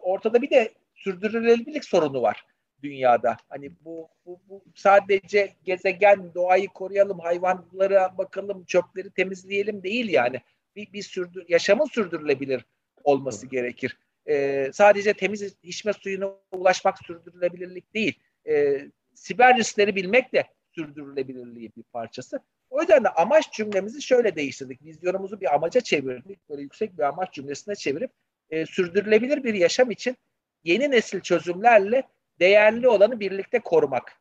ortada 0.00 0.42
bir 0.42 0.50
de 0.50 0.74
sürdürülebilirlik 0.94 1.84
sorunu 1.84 2.22
var 2.22 2.44
dünyada. 2.82 3.36
Hani 3.48 3.70
bu, 3.84 4.08
bu, 4.26 4.40
bu 4.48 4.64
sadece 4.74 5.52
gezegen, 5.64 6.34
doğayı 6.34 6.68
koruyalım, 6.68 7.18
hayvanlara 7.18 8.18
bakalım, 8.18 8.64
çöpleri 8.64 9.10
temizleyelim 9.10 9.82
değil 9.82 10.08
yani. 10.08 10.40
Bir, 10.76 10.92
bir 10.92 11.02
sürdür, 11.02 11.44
yaşamın 11.48 11.84
sürdürülebilir 11.84 12.64
olması 13.04 13.46
gerekir. 13.46 13.98
Ee, 14.28 14.70
sadece 14.72 15.12
temiz 15.12 15.56
içme 15.62 15.92
suyuna 15.92 16.30
ulaşmak 16.52 16.98
sürdürülebilirlik 16.98 17.94
değil. 17.94 18.18
Ee, 18.48 18.90
siber 19.14 19.56
riskleri 19.56 19.96
bilmek 19.96 20.32
de 20.32 20.44
sürdürülebilirliği 20.78 21.72
bir 21.76 21.82
parçası. 21.82 22.40
O 22.70 22.80
yüzden 22.80 23.04
de 23.04 23.08
amaç 23.08 23.52
cümlemizi 23.52 24.02
şöyle 24.02 24.36
değiştirdik. 24.36 24.84
Vizyonumuzu 24.84 25.40
bir 25.40 25.54
amaca 25.54 25.80
çevirdik. 25.80 26.48
Böyle 26.48 26.62
yüksek 26.62 26.98
bir 26.98 27.02
amaç 27.02 27.32
cümlesine 27.32 27.74
çevirip 27.74 28.10
e, 28.50 28.66
sürdürülebilir 28.66 29.44
bir 29.44 29.54
yaşam 29.54 29.90
için 29.90 30.16
yeni 30.64 30.90
nesil 30.90 31.20
çözümlerle 31.20 32.02
değerli 32.40 32.88
olanı 32.88 33.20
birlikte 33.20 33.58
korumak 33.58 34.12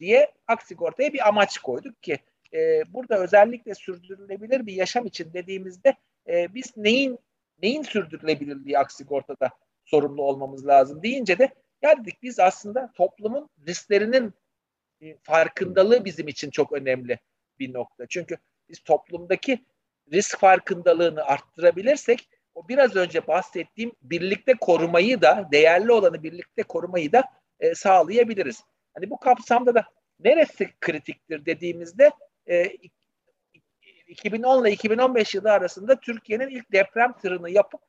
diye 0.00 0.32
Aksigorta'ya 0.46 1.12
bir 1.12 1.28
amaç 1.28 1.58
koyduk 1.58 2.02
ki 2.02 2.18
e, 2.52 2.82
burada 2.92 3.18
özellikle 3.18 3.74
sürdürülebilir 3.74 4.66
bir 4.66 4.72
yaşam 4.72 5.06
için 5.06 5.32
dediğimizde 5.32 5.94
e, 6.28 6.54
biz 6.54 6.76
neyin 6.76 7.18
neyin 7.62 7.82
sürdürülebilirliği 7.82 8.78
Aksigorta'da 8.78 9.50
sorumlu 9.84 10.22
olmamız 10.22 10.66
lazım 10.66 11.02
deyince 11.02 11.38
de 11.38 11.50
ya 11.82 11.96
dedik 12.00 12.22
biz 12.22 12.38
aslında 12.38 12.92
toplumun 12.94 13.50
risklerinin 13.66 14.34
farkındalığı 15.22 16.04
bizim 16.04 16.28
için 16.28 16.50
çok 16.50 16.72
önemli 16.72 17.18
bir 17.58 17.74
nokta. 17.74 18.06
Çünkü 18.08 18.36
biz 18.68 18.80
toplumdaki 18.80 19.64
risk 20.12 20.38
farkındalığını 20.38 21.24
arttırabilirsek 21.24 22.28
o 22.54 22.68
biraz 22.68 22.96
önce 22.96 23.26
bahsettiğim 23.26 23.92
birlikte 24.02 24.54
korumayı 24.60 25.20
da 25.20 25.48
değerli 25.52 25.92
olanı 25.92 26.22
birlikte 26.22 26.62
korumayı 26.62 27.12
da 27.12 27.24
e, 27.60 27.74
sağlayabiliriz. 27.74 28.62
Hani 28.94 29.10
bu 29.10 29.20
kapsamda 29.20 29.74
da 29.74 29.84
neresi 30.20 30.70
kritiktir 30.80 31.46
dediğimizde 31.46 32.10
e, 32.46 32.72
2010 34.06 34.64
ile 34.64 34.72
2015 34.72 35.34
yılı 35.34 35.52
arasında 35.52 36.00
Türkiye'nin 36.00 36.48
ilk 36.48 36.72
deprem 36.72 37.12
tırını 37.12 37.50
yapıp 37.50 37.80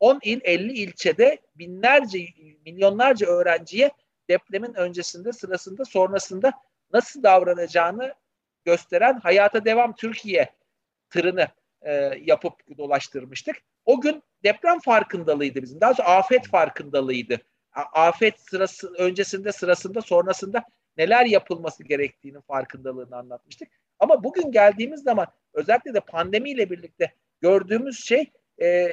10 0.00 0.18
il 0.22 0.40
50 0.44 0.72
ilçede 0.72 1.38
binlerce 1.54 2.18
milyonlarca 2.66 3.26
öğrenciye 3.26 3.90
depremin 4.30 4.74
öncesinde, 4.74 5.32
sırasında, 5.32 5.84
sonrasında 5.84 6.52
nasıl 6.92 7.22
davranacağını 7.22 8.14
gösteren 8.64 9.20
Hayata 9.20 9.64
Devam 9.64 9.94
Türkiye 9.94 10.52
tırını 11.10 11.48
e, 11.82 11.92
yapıp 12.24 12.78
dolaştırmıştık. 12.78 13.56
O 13.84 14.00
gün 14.00 14.22
deprem 14.44 14.78
farkındalığıydı 14.78 15.62
bizim. 15.62 15.80
Daha 15.80 15.94
sonra 15.94 16.08
afet 16.08 16.48
farkındalığıydı. 16.48 17.38
Afet 17.92 18.40
sırası 18.40 18.94
öncesinde, 18.98 19.52
sırasında, 19.52 20.02
sonrasında 20.02 20.64
neler 20.96 21.26
yapılması 21.26 21.84
gerektiğinin 21.84 22.40
farkındalığını 22.40 23.16
anlatmıştık. 23.16 23.68
Ama 23.98 24.24
bugün 24.24 24.52
geldiğimiz 24.52 25.02
zaman 25.02 25.26
özellikle 25.54 25.94
de 25.94 26.00
pandemiyle 26.00 26.70
birlikte 26.70 27.14
gördüğümüz 27.40 28.04
şey 28.04 28.32
e, 28.62 28.88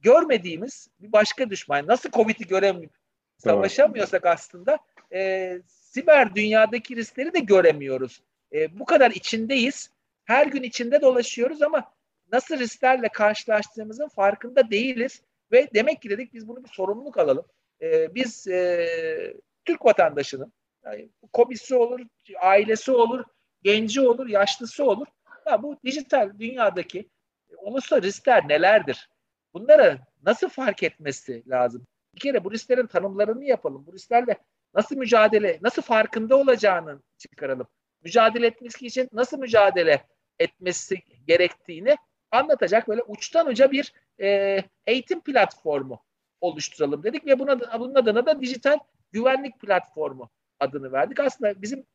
görmediğimiz 0.00 0.88
bir 1.00 1.12
başka 1.12 1.50
düşman. 1.50 1.86
Nasıl 1.86 2.10
Covid'i 2.10 2.46
göremiyoruz? 2.46 2.95
Savaşamıyorsak 3.38 4.26
aslında 4.26 4.78
e, 5.12 5.52
siber 5.66 6.34
dünyadaki 6.34 6.96
riskleri 6.96 7.34
de 7.34 7.38
göremiyoruz. 7.38 8.22
E, 8.52 8.78
bu 8.78 8.84
kadar 8.84 9.10
içindeyiz. 9.10 9.90
Her 10.24 10.46
gün 10.46 10.62
içinde 10.62 11.00
dolaşıyoruz 11.02 11.62
ama 11.62 11.92
nasıl 12.32 12.58
risklerle 12.58 13.08
karşılaştığımızın 13.08 14.08
farkında 14.08 14.70
değiliz. 14.70 15.22
Ve 15.52 15.68
demek 15.74 16.02
ki 16.02 16.10
dedik 16.10 16.34
biz 16.34 16.48
bunu 16.48 16.64
bir 16.64 16.68
sorumluluk 16.68 17.18
alalım. 17.18 17.44
E, 17.82 18.14
biz 18.14 18.48
e, 18.48 19.34
Türk 19.64 19.84
vatandaşının 19.84 20.52
Yani 20.84 21.08
komisi 21.32 21.74
olur, 21.74 22.00
ailesi 22.40 22.92
olur, 22.92 23.24
genci 23.62 24.00
olur, 24.00 24.26
yaşlısı 24.26 24.84
olur. 24.84 25.06
Ya 25.46 25.62
bu 25.62 25.76
dijital 25.84 26.38
dünyadaki 26.38 27.08
olursa 27.56 28.02
riskler 28.02 28.48
nelerdir? 28.48 29.08
Bunları 29.54 29.98
nasıl 30.22 30.48
fark 30.48 30.82
etmesi 30.82 31.42
lazım? 31.48 31.86
Bir 32.16 32.20
kere 32.20 32.44
bu 32.44 32.52
risklerin 32.52 32.86
tanımlarını 32.86 33.44
yapalım. 33.44 33.86
Bu 33.86 33.92
risklerle 33.92 34.36
nasıl 34.74 34.96
mücadele, 34.96 35.58
nasıl 35.62 35.82
farkında 35.82 36.36
olacağını 36.36 37.00
çıkaralım. 37.18 37.66
Mücadele 38.04 38.46
etmesi 38.46 38.86
için 38.86 39.08
nasıl 39.12 39.38
mücadele 39.38 40.02
etmesi 40.38 40.96
gerektiğini 41.26 41.96
anlatacak 42.30 42.88
böyle 42.88 43.02
uçtan 43.02 43.46
uca 43.46 43.70
bir 43.70 43.92
e, 44.20 44.62
eğitim 44.86 45.20
platformu 45.20 46.02
oluşturalım 46.40 47.02
dedik 47.02 47.26
ve 47.26 47.38
buna 47.38 47.80
bunun 47.80 47.94
adına 47.94 48.26
da 48.26 48.40
dijital 48.40 48.78
güvenlik 49.12 49.60
platformu 49.60 50.30
adını 50.60 50.92
verdik. 50.92 51.20
Aslında 51.20 51.62
bizim 51.62 51.86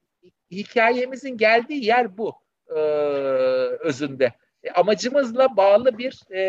hikayemizin 0.52 1.38
geldiği 1.38 1.86
yer 1.86 2.18
bu 2.18 2.36
e, 2.70 2.80
özünde. 3.80 4.34
E, 4.64 4.72
amacımızla 4.72 5.58
bağlı 5.58 5.98
bir 5.98 6.32
e, 6.34 6.42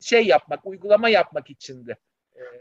şey 0.00 0.26
yapmak, 0.26 0.66
uygulama 0.66 1.08
yapmak 1.08 1.50
içindi. 1.50 1.96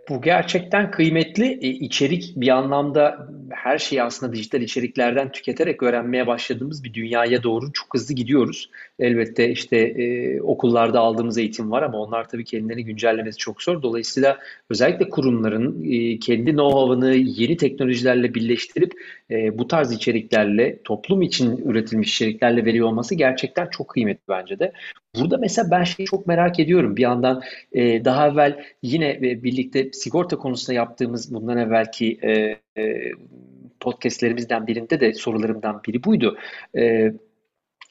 Bu 0.10 0.22
gerçekten 0.22 0.92
kıymetli 0.92 1.46
e, 1.46 1.68
içerik 1.68 2.34
bir 2.36 2.50
anlamda 2.50 3.28
her 3.50 3.78
şeyi 3.78 4.04
aslında 4.04 4.34
dijital 4.34 4.62
içeriklerden 4.62 5.32
tüketerek 5.32 5.84
öğrenmeye 5.84 6.28
başladığımız 6.28 6.84
bir 6.84 6.94
dünyaya 6.94 7.44
doğru 7.44 7.74
çok 7.74 7.94
hızlı 7.94 8.13
gidiyoruz. 8.13 8.70
Elbette 9.00 9.50
işte 9.50 9.78
e, 9.78 10.42
okullarda 10.42 11.00
aldığımız 11.00 11.38
eğitim 11.38 11.72
var 11.72 11.84
ama 11.84 11.98
onlar 11.98 12.30
tabii 12.30 12.46
kendilerini 12.46 12.86
güncellemesi 12.86 13.38
çok 13.38 13.63
zor. 13.63 13.82
Dolayısıyla 13.82 14.38
özellikle 14.70 15.10
kurumların 15.10 15.84
e, 15.84 16.20
kendi 16.20 16.52
know-how'ını 16.52 17.16
yeni 17.16 17.58
teknolojilerle 17.58 18.34
birleştirip 18.34 18.94
e, 19.32 19.58
bu 19.58 19.68
tarz 19.68 19.92
içeriklerle 19.92 20.80
toplum 20.84 21.22
için 21.22 21.58
üretilmiş 21.58 22.16
içeriklerle 22.16 22.66
veriyor 22.66 22.88
olması 22.88 23.16
gerçekten 23.16 23.68
çok 23.70 23.88
kıymetli 23.88 24.24
bence 24.30 24.60
de. 24.60 24.72
Burada 25.20 25.38
mesela 25.38 25.72
ben 25.72 25.84
şeyi 25.84 26.06
çok 26.08 26.28
merak 26.28 26.60
ediyorum. 26.60 26.96
Bir 26.98 27.02
yandan 27.02 27.42
e, 27.72 28.06
daha 28.06 28.28
evvel 28.28 28.64
yine 28.82 29.10
e, 29.10 29.44
birlikte 29.44 29.92
sigorta 29.92 30.38
konusunda 30.38 30.74
yaptığımız 30.74 31.34
bundan 31.34 31.58
evvelki 31.58 32.20
e, 32.22 32.32
e, 32.82 33.12
podcastlerimizden 33.80 34.68
birinde 34.68 35.00
de 35.00 35.14
sorularımdan 35.14 35.82
biri 35.88 36.04
buydu. 36.04 36.38
E, 36.78 37.12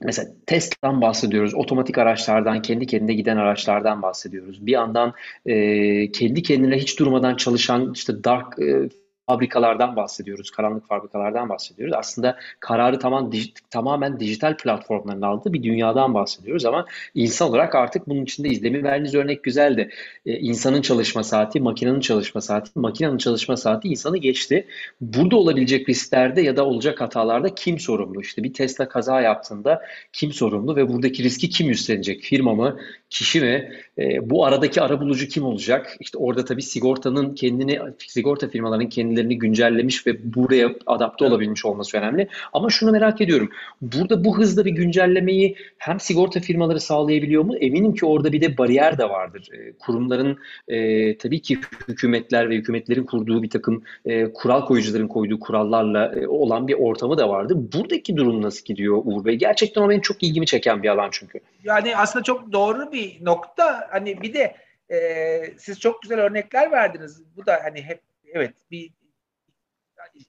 Mesela 0.02 0.28
Tesla'dan 0.46 1.00
bahsediyoruz, 1.00 1.54
otomatik 1.54 1.98
araçlardan, 1.98 2.62
kendi 2.62 2.86
kendine 2.86 3.14
giden 3.14 3.36
araçlardan 3.36 4.02
bahsediyoruz. 4.02 4.66
Bir 4.66 4.72
yandan 4.72 5.12
e, 5.46 6.10
kendi 6.12 6.42
kendine 6.42 6.76
hiç 6.76 6.98
durmadan 6.98 7.36
çalışan 7.36 7.92
işte 7.92 8.24
dark 8.24 8.58
e, 8.58 8.88
fabrikalardan 9.26 9.96
bahsediyoruz, 9.96 10.50
karanlık 10.50 10.88
fabrikalardan 10.88 11.48
bahsediyoruz. 11.48 11.94
Aslında 11.98 12.38
kararı 12.60 12.98
tamam, 12.98 13.30
tamamen 13.70 14.20
dijital 14.20 14.56
platformların 14.56 15.22
aldığı 15.22 15.52
bir 15.52 15.62
dünyadan 15.62 16.14
bahsediyoruz 16.14 16.64
ama 16.64 16.86
insan 17.14 17.48
olarak 17.48 17.74
artık 17.74 18.08
bunun 18.08 18.24
içinde 18.24 18.48
izlemi 18.48 18.84
verdiğiniz 18.84 19.14
örnek 19.14 19.44
güzeldi. 19.44 19.90
Ee, 20.26 20.32
insanın 20.32 20.82
çalışma 20.82 21.22
saati, 21.22 21.60
makinenin 21.60 22.00
çalışma 22.00 22.40
saati, 22.40 22.70
makinenin 22.74 23.18
çalışma 23.18 23.56
saati 23.56 23.88
insanı 23.88 24.16
geçti. 24.16 24.66
Burada 25.00 25.36
olabilecek 25.36 25.88
risklerde 25.88 26.40
ya 26.40 26.56
da 26.56 26.66
olacak 26.66 27.00
hatalarda 27.00 27.54
kim 27.54 27.78
sorumlu? 27.78 28.20
İşte 28.20 28.42
bir 28.44 28.52
Tesla 28.52 28.88
kaza 28.88 29.20
yaptığında 29.20 29.82
kim 30.12 30.32
sorumlu 30.32 30.76
ve 30.76 30.88
buradaki 30.88 31.22
riski 31.22 31.48
kim 31.48 31.70
üstlenecek? 31.70 32.22
Firma 32.22 32.54
mı, 32.54 32.78
kişi 33.10 33.40
mi? 33.40 33.72
E, 33.98 34.30
bu 34.30 34.44
aradaki 34.44 34.82
arabulucu 34.82 35.28
kim 35.28 35.44
olacak? 35.44 35.96
İşte 36.00 36.18
orada 36.18 36.44
tabii 36.44 36.62
sigortanın 36.62 37.34
kendini, 37.34 37.80
sigorta 37.98 38.48
firmalarının 38.48 38.88
kendilerini 38.88 39.38
güncellemiş 39.38 40.06
ve 40.06 40.34
buraya 40.34 40.74
adapte 40.86 41.24
evet. 41.24 41.32
olabilmiş 41.32 41.64
olması 41.64 41.98
önemli. 41.98 42.28
Ama 42.52 42.70
şunu 42.70 42.92
merak 42.92 43.20
ediyorum. 43.20 43.50
Burada 43.80 44.24
bu 44.24 44.38
hızda 44.38 44.64
bir 44.64 44.70
güncellemeyi 44.70 45.56
hem 45.78 46.00
sigorta 46.00 46.40
firmaları 46.40 46.80
sağlayabiliyor 46.80 47.44
mu? 47.44 47.56
Eminim 47.56 47.94
ki 47.94 48.06
orada 48.06 48.32
bir 48.32 48.40
de 48.40 48.58
bariyer 48.58 48.98
de 48.98 49.08
vardır. 49.08 49.48
E, 49.52 49.72
kurumların 49.72 50.38
e, 50.68 51.18
tabii 51.18 51.40
ki 51.40 51.58
hükümetler 51.88 52.50
ve 52.50 52.54
hükümetlerin 52.54 53.04
kurduğu 53.04 53.42
bir 53.42 53.50
takım 53.50 53.82
e, 54.04 54.32
kural 54.32 54.66
koyucuların 54.66 55.08
koyduğu 55.08 55.40
kurallarla 55.40 56.14
e, 56.14 56.26
olan 56.26 56.68
bir 56.68 56.74
ortamı 56.74 57.18
da 57.18 57.28
vardır. 57.28 57.58
Buradaki 57.72 58.16
durum 58.16 58.42
nasıl 58.42 58.64
gidiyor 58.64 59.02
Uğur 59.04 59.24
Bey? 59.24 59.34
Gerçekten 59.34 59.82
o 59.82 59.90
benim 59.90 60.00
çok 60.00 60.22
ilgimi 60.22 60.46
çeken 60.46 60.82
bir 60.82 60.88
alan 60.88 61.08
çünkü. 61.12 61.40
Yani 61.64 61.96
aslında 61.96 62.22
çok 62.22 62.52
doğru 62.52 62.92
bir 62.92 62.95
nokta 63.20 63.88
hani 63.90 64.22
bir 64.22 64.34
de 64.34 64.56
e, 64.90 65.58
siz 65.58 65.80
çok 65.80 66.02
güzel 66.02 66.20
örnekler 66.20 66.72
verdiniz. 66.72 67.36
Bu 67.36 67.46
da 67.46 67.60
hani 67.64 67.82
hep 67.82 68.02
evet 68.24 68.54
bir 68.70 68.92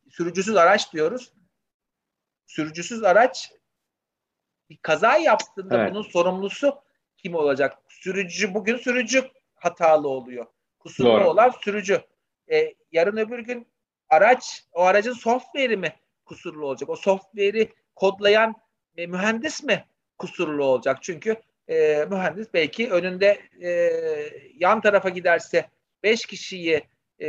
sürücüsüz 0.10 0.56
araç 0.56 0.94
diyoruz. 0.94 1.34
Sürücüsüz 2.46 3.04
araç 3.04 3.52
bir 4.70 4.78
kaza 4.82 5.18
yaptığında 5.18 5.78
evet. 5.78 5.92
bunun 5.92 6.02
sorumlusu 6.02 6.82
kim 7.18 7.36
olacak? 7.36 7.78
Sürücü 7.90 8.54
bugün 8.54 8.78
sürücü 8.78 9.32
hatalı 9.56 10.08
oluyor. 10.08 10.46
Kusurlu 10.80 11.10
Doğru. 11.10 11.30
olan 11.30 11.54
sürücü. 11.64 12.02
E, 12.52 12.76
yarın 12.92 13.18
öbür 13.18 13.40
gün 13.40 13.68
araç 14.10 14.66
o 14.74 14.82
aracın 14.82 15.14
software'i 15.14 15.78
mi 15.78 15.96
kusurlu 16.26 16.66
olacak? 16.66 16.90
O 16.90 16.96
software'i 16.96 17.74
kodlayan 17.96 18.56
e, 18.98 19.08
mühendis 19.08 19.64
mi 19.64 19.86
kusurlu 20.18 20.66
olacak? 20.66 20.98
Çünkü 21.02 21.42
e, 21.70 22.06
mühendis 22.10 22.48
belki 22.54 22.92
önünde 22.92 23.40
e, 23.62 23.92
yan 24.58 24.82
tarafa 24.82 25.10
giderse 25.10 25.66
5 26.04 26.26
kişiyi 26.26 26.82
e, 27.22 27.28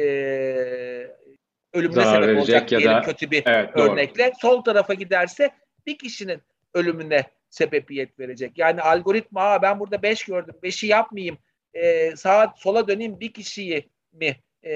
ölümüne 1.72 2.04
Zarar 2.04 2.22
sebep 2.22 2.38
olacak 2.38 2.72
ya 2.72 2.84
da, 2.84 3.02
kötü 3.02 3.30
bir 3.30 3.42
evet, 3.46 3.70
örnekle. 3.76 4.24
Doğru. 4.24 4.34
Sol 4.40 4.62
tarafa 4.64 4.94
giderse 4.94 5.50
bir 5.86 5.98
kişinin 5.98 6.42
ölümüne 6.74 7.24
sebebiyet 7.50 8.18
verecek. 8.18 8.58
Yani 8.58 8.82
algoritma 8.82 9.40
Aa, 9.40 9.62
ben 9.62 9.80
burada 9.80 10.02
5 10.02 10.24
gördüm 10.24 10.54
5'i 10.62 10.88
yapmayayım 10.88 11.38
e, 11.74 12.16
sağa 12.16 12.54
sola 12.56 12.88
döneyim 12.88 13.20
bir 13.20 13.32
kişiyi 13.32 13.88
mi 14.12 14.36
e, 14.62 14.72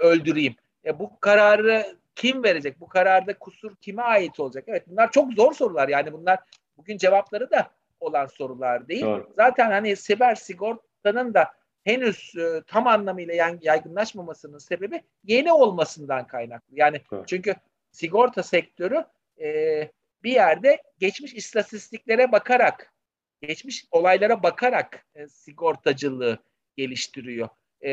öldüreyim. 0.00 0.54
E, 0.84 0.98
bu 0.98 1.20
kararı 1.20 1.96
kim 2.14 2.44
verecek? 2.44 2.80
Bu 2.80 2.88
kararda 2.88 3.38
kusur 3.38 3.76
kime 3.76 4.02
ait 4.02 4.40
olacak? 4.40 4.64
Evet 4.66 4.84
bunlar 4.86 5.10
çok 5.10 5.32
zor 5.32 5.52
sorular 5.52 5.88
yani 5.88 6.12
bunlar 6.12 6.38
bugün 6.76 6.98
cevapları 6.98 7.50
da 7.50 7.70
olan 8.00 8.26
sorular 8.26 8.88
değil. 8.88 9.02
Doğru. 9.02 9.32
Zaten 9.36 9.70
hani 9.70 9.96
siber 9.96 10.34
sigortanın 10.34 11.34
da 11.34 11.52
henüz 11.84 12.36
e, 12.36 12.62
tam 12.66 12.86
anlamıyla 12.86 13.58
yaygınlaşmamasının 13.62 14.58
sebebi 14.58 15.02
yeni 15.24 15.52
olmasından 15.52 16.26
kaynaklı. 16.26 16.74
Yani 16.76 17.00
evet. 17.12 17.28
çünkü 17.28 17.54
sigorta 17.90 18.42
sektörü 18.42 19.04
e, 19.40 19.90
bir 20.22 20.32
yerde 20.32 20.82
geçmiş 20.98 21.34
istatistiklere 21.34 22.32
bakarak, 22.32 22.94
geçmiş 23.42 23.84
olaylara 23.90 24.42
bakarak 24.42 25.06
e, 25.14 25.28
sigortacılığı 25.28 26.38
geliştiriyor. 26.76 27.48
E, 27.84 27.92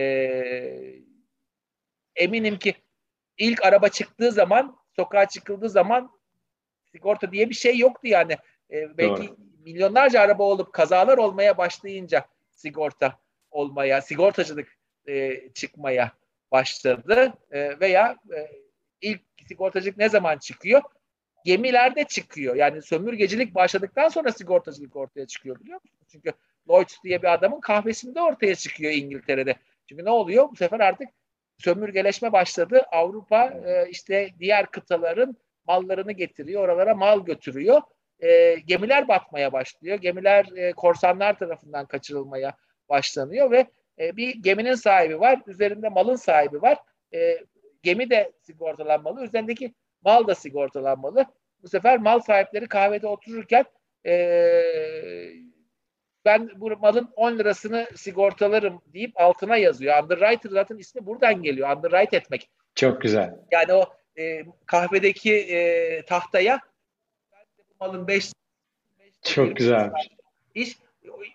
eminim 2.16 2.60
ki 2.60 2.76
ilk 3.38 3.66
araba 3.66 3.90
çıktığı 3.90 4.32
zaman, 4.32 4.78
sokağa 4.96 5.28
çıkıldığı 5.28 5.70
zaman 5.70 6.12
sigorta 6.92 7.32
diye 7.32 7.50
bir 7.50 7.56
şey 7.56 7.78
yoktu 7.78 8.08
yani. 8.08 8.38
E, 8.72 8.98
belki 8.98 9.28
Doğru 9.28 9.47
milyonlarca 9.68 10.22
araba 10.22 10.44
olup 10.44 10.74
kazalar 10.74 11.18
olmaya 11.18 11.58
başlayınca 11.58 12.26
sigorta 12.52 13.20
olmaya, 13.52 14.02
sigortacılık 14.02 14.68
e, 15.08 15.42
çıkmaya 15.54 16.12
başladı 16.52 17.34
e, 17.52 17.80
veya 17.80 18.18
e, 18.36 18.48
ilk 19.02 19.22
sigortacılık 19.48 19.98
ne 19.98 20.10
zaman 20.10 20.38
çıkıyor? 20.38 20.82
Gemilerde 21.46 22.04
çıkıyor. 22.04 22.56
Yani 22.56 22.82
sömürgecilik 22.82 23.56
başladıktan 23.56 24.10
sonra 24.10 24.32
sigortacılık 24.32 24.96
ortaya 24.96 25.28
çıkıyor 25.28 25.60
biliyor 25.60 25.82
musun? 25.84 26.08
Çünkü 26.12 26.34
Lloyds 26.70 27.04
diye 27.04 27.22
bir 27.22 27.34
adamın 27.34 27.60
kahvesinde 27.60 28.22
ortaya 28.22 28.56
çıkıyor 28.56 28.92
İngiltere'de. 28.92 29.56
Çünkü 29.90 30.06
ne 30.06 30.10
oluyor? 30.10 30.50
Bu 30.52 30.56
sefer 30.56 30.80
artık 30.80 31.10
sömürgeleşme 31.58 32.32
başladı. 32.32 32.86
Avrupa 32.92 33.46
e, 33.46 33.90
işte 33.90 34.30
diğer 34.40 34.66
kıtaların 34.66 35.36
mallarını 35.66 36.12
getiriyor, 36.12 36.64
oralara 36.64 36.96
mal 36.96 37.26
götürüyor 37.26 37.82
e, 38.20 38.56
gemiler 38.66 39.08
batmaya 39.08 39.54
başlıyor. 39.54 39.98
Gemiler 39.98 40.46
e, 40.56 40.74
korsanlar 40.74 41.40
tarafından 41.40 41.86
kaçırılmaya 41.86 42.58
başlanıyor 42.90 43.52
ve 43.52 43.68
e, 44.00 44.18
bir 44.18 44.36
geminin 44.36 44.76
sahibi 44.76 45.20
var, 45.20 45.42
üzerinde 45.48 45.90
malın 45.90 46.16
sahibi 46.16 46.62
var. 46.62 46.78
E, 47.14 47.38
gemi 47.84 48.10
de 48.10 48.32
sigortalanmalı, 48.42 49.24
üzerindeki 49.24 49.74
mal 50.02 50.28
da 50.28 50.36
sigortalanmalı. 50.36 51.26
Bu 51.64 51.68
sefer 51.68 52.00
mal 52.00 52.20
sahipleri 52.20 52.68
kahvede 52.68 53.08
otururken 53.08 53.66
e, 54.06 54.14
ben 56.26 56.50
bu 56.56 56.78
malın 56.78 57.10
10 57.16 57.38
lirasını 57.40 57.88
sigortalarım 57.96 58.82
deyip 58.94 59.22
altına 59.22 59.58
yazıyor. 59.58 60.04
Underwriter 60.04 60.50
zaten 60.50 60.78
ismi 60.78 61.06
buradan 61.06 61.44
geliyor. 61.44 61.78
Underwrite 61.78 62.18
etmek. 62.18 62.50
Çok 62.76 63.02
güzel. 63.02 63.36
Yani 63.52 63.74
o 63.74 63.86
e, 64.20 64.46
kahvedeki 64.66 65.34
e, 65.34 66.02
tahtaya 66.06 66.60
malın 67.80 68.08
5 68.08 68.32
Çok 69.24 69.56
güzel. 69.56 69.92
İş 70.56 70.78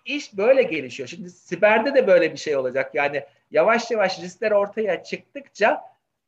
iş 0.05 0.37
böyle 0.37 0.63
gelişiyor. 0.63 1.09
Şimdi 1.09 1.31
siberde 1.31 1.95
de 1.95 2.07
böyle 2.07 2.33
bir 2.33 2.37
şey 2.37 2.57
olacak. 2.57 2.95
Yani 2.95 3.25
yavaş 3.51 3.91
yavaş 3.91 4.21
riskler 4.21 4.51
ortaya 4.51 5.05
çıktıkça 5.05 5.81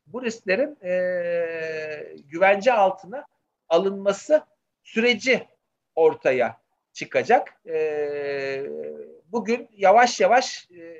bu 0.06 0.22
risklerin 0.22 0.78
e, 0.84 2.16
güvence 2.28 2.72
altına 2.72 3.26
alınması 3.68 4.44
süreci 4.82 5.48
ortaya 5.94 6.60
çıkacak. 6.92 7.60
E, 7.66 8.66
bugün 9.32 9.68
yavaş 9.76 10.20
yavaş 10.20 10.70
e, 10.70 10.98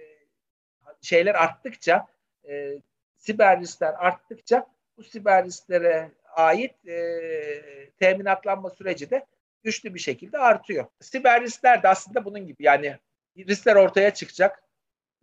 şeyler 1.03 1.35
arttıkça, 1.35 2.07
e, 2.48 2.79
siber 3.16 3.61
riskler 3.61 3.94
arttıkça 3.98 4.66
bu 4.96 5.03
siber 5.03 5.44
risklere 5.44 6.11
ait 6.37 6.88
e, 6.88 7.90
teminatlanma 8.01 8.70
süreci 8.70 9.11
de 9.11 9.27
güçlü 9.62 9.94
bir 9.94 10.01
şekilde 10.01 10.38
artıyor. 10.38 10.87
Siber 11.01 11.42
riskler 11.42 11.83
de 11.83 11.88
aslında 11.88 12.25
bunun 12.25 12.47
gibi 12.47 12.64
yani 12.64 12.99
riskler 13.38 13.77
ortaya 13.77 14.14
çıkacak. 14.14 14.62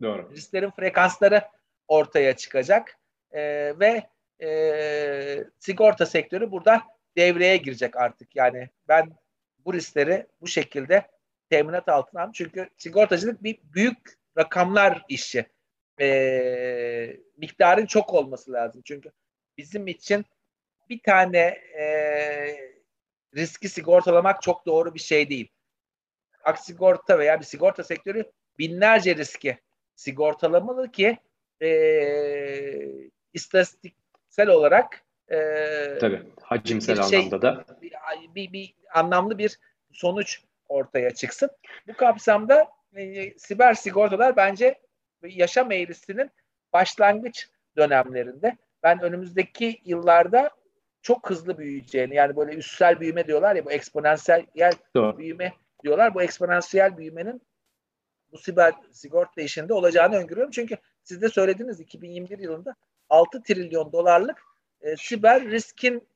Doğru. 0.02 0.30
Risklerin 0.32 0.70
frekansları 0.70 1.42
ortaya 1.88 2.36
çıkacak 2.36 2.98
e, 3.30 3.40
ve 3.80 4.06
e, 4.46 5.44
sigorta 5.58 6.06
sektörü 6.06 6.50
burada 6.50 6.82
devreye 7.16 7.56
girecek 7.56 7.96
artık. 7.96 8.36
Yani 8.36 8.68
ben 8.88 9.12
bu 9.64 9.74
riskleri 9.74 10.26
bu 10.40 10.46
şekilde 10.46 11.06
teminat 11.50 11.88
altına 11.88 12.22
aldım. 12.22 12.32
Çünkü 12.32 12.68
sigortacılık 12.76 13.42
bir 13.42 13.58
büyük 13.62 13.98
rakamlar 14.38 15.04
işi. 15.08 15.46
E, 16.00 17.16
miktarın 17.36 17.86
çok 17.86 18.14
olması 18.14 18.52
lazım. 18.52 18.82
Çünkü 18.84 19.12
bizim 19.58 19.86
için 19.86 20.24
bir 20.92 21.02
tane 21.02 21.38
e, 21.78 21.86
riski 23.36 23.68
sigortalamak 23.68 24.42
çok 24.42 24.66
doğru 24.66 24.94
bir 24.94 25.00
şey 25.00 25.30
değil. 25.30 25.48
Aksigorta 26.44 27.18
veya 27.18 27.40
bir 27.40 27.44
sigorta 27.44 27.84
sektörü 27.84 28.24
binlerce 28.58 29.16
riski 29.16 29.58
sigortalamalı 29.96 30.92
ki 30.92 31.18
e, 31.62 31.70
istatistiksel 33.32 34.48
olarak 34.48 35.04
e, 35.28 35.38
Tabii, 36.00 36.22
hacimsel 36.42 36.98
bir 36.98 37.02
şey, 37.02 37.18
anlamda 37.18 37.42
da 37.42 37.64
bir, 37.82 37.92
bir, 38.34 38.52
bir 38.52 38.74
anlamlı 38.94 39.38
bir 39.38 39.58
sonuç 39.92 40.40
ortaya 40.68 41.14
çıksın. 41.14 41.50
Bu 41.88 41.96
kapsamda 41.96 42.68
e, 42.96 43.30
siber 43.38 43.74
sigortalar 43.74 44.36
bence 44.36 44.78
yaşam 45.22 45.72
eğrisinin 45.72 46.30
başlangıç 46.72 47.48
dönemlerinde. 47.76 48.56
Ben 48.82 49.00
önümüzdeki 49.00 49.80
yıllarda 49.84 50.50
çok 51.02 51.30
hızlı 51.30 51.58
büyüyeceğini 51.58 52.14
yani 52.14 52.36
böyle 52.36 52.54
üstsel 52.54 53.00
büyüme 53.00 53.26
diyorlar 53.26 53.56
ya 53.56 53.64
bu 53.64 53.72
eksponansiyel 53.72 54.72
Doğru. 54.96 55.18
büyüme 55.18 55.52
diyorlar. 55.84 56.14
Bu 56.14 56.22
eksponansiyel 56.22 56.96
büyümenin 56.96 57.42
bu 58.32 58.38
siber 58.38 58.74
sigorta 58.92 59.42
işinde 59.42 59.74
olacağını 59.74 60.16
öngörüyorum. 60.16 60.50
Çünkü 60.50 60.76
siz 61.02 61.22
de 61.22 61.28
söylediniz 61.28 61.80
2021 61.80 62.38
yılında 62.38 62.74
6 63.08 63.42
trilyon 63.42 63.92
dolarlık 63.92 64.42
e, 64.80 64.96
siber 64.96 65.44
riskin 65.44 66.08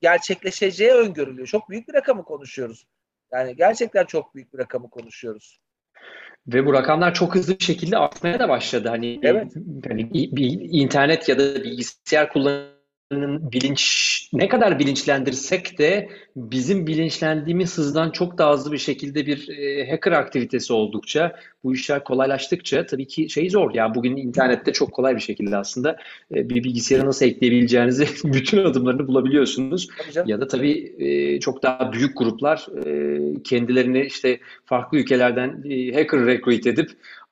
gerçekleşeceği 0.00 0.92
öngörülüyor. 0.92 1.46
Çok 1.46 1.70
büyük 1.70 1.88
bir 1.88 1.94
rakamı 1.94 2.24
konuşuyoruz. 2.24 2.86
Yani 3.32 3.56
gerçekten 3.56 4.04
çok 4.04 4.34
büyük 4.34 4.54
bir 4.54 4.58
rakamı 4.58 4.90
konuşuyoruz. 4.90 5.60
Ve 6.46 6.66
bu 6.66 6.72
rakamlar 6.72 7.14
çok 7.14 7.34
hızlı 7.34 7.58
bir 7.58 7.64
şekilde 7.64 7.98
artmaya 7.98 8.38
da 8.38 8.48
başladı. 8.48 8.88
Hani 8.88 9.20
evet. 9.22 9.52
hani 9.88 10.14
bir, 10.14 10.36
bir 10.36 10.60
internet 10.70 11.28
ya 11.28 11.38
da 11.38 11.54
bilgisayar 11.54 12.32
kullanımı 12.32 12.79
bilinç 13.12 14.10
ne 14.32 14.48
kadar 14.48 14.78
bilinçlendirsek 14.78 15.78
de 15.78 16.08
bizim 16.36 16.86
bilinçlendiğimiz 16.86 17.78
hızdan 17.78 18.10
çok 18.10 18.38
daha 18.38 18.52
hızlı 18.52 18.72
bir 18.72 18.78
şekilde 18.78 19.26
bir 19.26 19.48
e, 19.48 19.90
hacker 19.90 20.12
aktivitesi 20.12 20.72
oldukça 20.72 21.36
bu 21.64 21.74
işler 21.74 22.04
kolaylaştıkça 22.04 22.86
tabii 22.86 23.06
ki 23.06 23.30
şey 23.30 23.50
zor. 23.50 23.74
Yani 23.74 23.94
bugün 23.94 24.16
internette 24.16 24.72
çok 24.72 24.92
kolay 24.92 25.16
bir 25.16 25.20
şekilde 25.20 25.56
aslında 25.56 25.96
e, 26.34 26.48
bir 26.48 26.64
bilgisayara 26.64 27.06
nasıl 27.06 27.26
ekleyebileceğinizi 27.26 28.06
bütün 28.24 28.64
adımlarını 28.64 29.06
bulabiliyorsunuz. 29.06 29.88
Ya 30.26 30.40
da 30.40 30.46
tabii 30.46 30.94
e, 30.98 31.40
çok 31.40 31.62
daha 31.62 31.92
büyük 31.92 32.18
gruplar 32.18 32.66
e, 32.86 33.42
kendilerini 33.42 34.00
işte 34.00 34.40
farklı 34.64 34.98
ülkelerden 34.98 35.64
e, 35.70 35.92
hacker 35.92 36.26
recruit 36.26 36.66
edip 36.66 36.90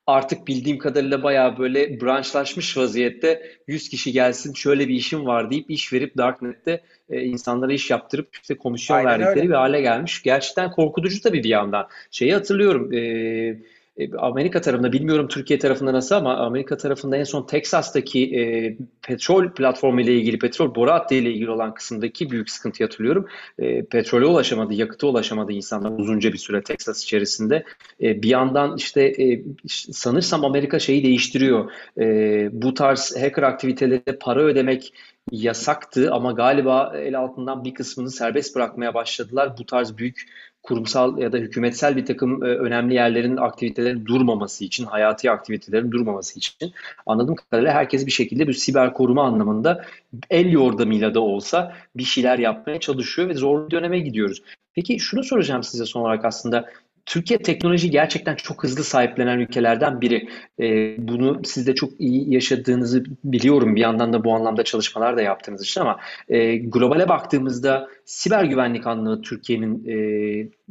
artık 0.09 0.47
bildiğim 0.49 0.79
kadarıyla 0.79 1.23
bayağı 1.23 1.59
böyle 1.59 2.01
branşlaşmış 2.01 2.77
vaziyette 2.77 3.43
100 3.67 3.89
kişi 3.89 4.13
gelsin 4.13 4.55
şöyle 4.55 4.89
bir 4.89 4.95
işim 4.95 5.27
var 5.27 5.51
deyip 5.51 5.71
iş 5.71 5.93
verip 5.93 6.17
Darknet'te 6.17 6.81
e, 7.11 7.21
insanlara 7.21 7.73
iş 7.73 7.91
yaptırıp 7.91 8.29
işte 8.43 8.57
komisyon 8.57 8.97
Aynen 8.97 9.11
verdikleri 9.11 9.39
öyle. 9.39 9.49
bir 9.49 9.55
hale 9.55 9.81
gelmiş. 9.81 10.23
Gerçekten 10.23 10.71
korkutucu 10.71 11.21
tabii 11.21 11.45
bir 11.45 11.49
yandan. 11.49 11.89
Şeyi 12.11 12.35
hatırlıyorum 12.35 12.93
eee 12.93 13.59
Amerika 14.19 14.61
tarafında 14.61 14.93
bilmiyorum 14.93 15.29
Türkiye 15.29 15.59
tarafında 15.59 15.93
nasıl 15.93 16.15
ama 16.15 16.37
Amerika 16.37 16.77
tarafında 16.77 17.17
en 17.17 17.25
son 17.25 17.47
Texas'taki 17.47 18.37
e, 18.37 18.77
petrol 19.03 19.51
platformu 19.51 20.01
ile 20.01 20.15
ilgili 20.15 20.39
petrol 20.39 20.75
boru 20.75 20.91
hattı 20.91 21.15
ile 21.15 21.31
ilgili 21.31 21.51
olan 21.51 21.75
kısımdaki 21.75 22.31
büyük 22.31 22.51
sıkıntı 22.51 22.85
hatırlıyorum. 22.85 23.27
E, 23.59 23.85
petrole 23.85 24.27
ulaşamadı, 24.27 24.75
yakıta 24.75 25.07
ulaşamadı 25.07 25.53
insanlar 25.53 25.99
uzunca 25.99 26.33
bir 26.33 26.39
süre 26.39 26.63
Texas 26.63 27.03
içerisinde. 27.03 27.65
E, 28.03 28.23
bir 28.23 28.29
yandan 28.29 28.77
işte 28.77 29.03
e, 29.03 29.43
sanırsam 29.93 30.45
Amerika 30.45 30.79
şeyi 30.79 31.05
değiştiriyor. 31.05 31.71
E, 31.99 32.49
bu 32.53 32.75
tarz 32.75 33.17
hacker 33.21 33.43
aktivitelere 33.43 34.19
para 34.21 34.43
ödemek 34.43 34.93
yasaktı 35.33 36.13
ama 36.13 36.33
galiba 36.33 36.93
el 36.97 37.19
altından 37.19 37.65
bir 37.65 37.75
kısmını 37.75 38.11
serbest 38.11 38.57
bırakmaya 38.57 38.95
başladılar. 38.95 39.59
Bu 39.59 39.67
tarz 39.67 39.97
büyük 39.97 40.27
kurumsal 40.69 41.19
ya 41.19 41.33
da 41.33 41.37
hükümetsel 41.39 41.97
bir 41.97 42.07
takım 42.07 42.45
e, 42.45 42.47
önemli 42.47 42.95
yerlerin 42.95 43.37
aktivitelerin 43.37 44.07
durmaması 44.07 44.65
için, 44.65 44.85
hayati 44.85 45.31
aktivitelerin 45.31 45.91
durmaması 45.91 46.39
için 46.39 46.73
anladığım 47.07 47.35
kadarıyla 47.35 47.73
herkes 47.73 48.07
bir 48.07 48.11
şekilde 48.11 48.49
bir 48.49 48.53
siber 48.53 48.95
koruma 48.95 49.23
anlamında 49.23 49.85
el 50.31 50.53
yordamıyla 50.53 51.15
da 51.15 51.21
olsa 51.21 51.77
bir 51.97 52.05
şeyler 52.05 52.39
yapmaya 52.39 52.81
çalışıyor 52.81 53.29
ve 53.29 53.35
zor 53.35 53.67
bir 53.67 53.71
döneme 53.71 53.99
gidiyoruz. 53.99 54.43
Peki 54.75 54.99
şunu 54.99 55.25
soracağım 55.25 55.63
size 55.63 55.85
son 55.87 56.01
olarak 56.01 56.25
aslında 56.25 56.69
Türkiye 57.09 57.39
teknoloji 57.39 57.91
gerçekten 57.91 58.35
çok 58.35 58.65
hızlı 58.65 58.85
sahiplenen 58.85 59.39
ülkelerden 59.39 60.01
biri. 60.01 60.29
E, 60.61 60.95
bunu 61.09 61.41
siz 61.45 61.67
de 61.67 61.75
çok 61.75 62.01
iyi 62.01 62.35
yaşadığınızı 62.35 63.05
biliyorum. 63.25 63.77
Bir 63.77 63.81
yandan 63.81 64.13
da 64.13 64.25
bu 64.25 64.35
anlamda 64.35 64.65
çalışmalar 64.65 65.17
da 65.17 65.23
yaptığınız 65.23 65.63
için 65.63 65.81
ama 65.81 66.01
e, 66.29 66.57
globale 66.57 67.09
baktığımızda 67.09 67.89
siber 68.05 68.45
güvenlik 68.45 68.87
anlamında 68.87 69.21
Türkiye'nin 69.21 69.85
e, 69.87 69.97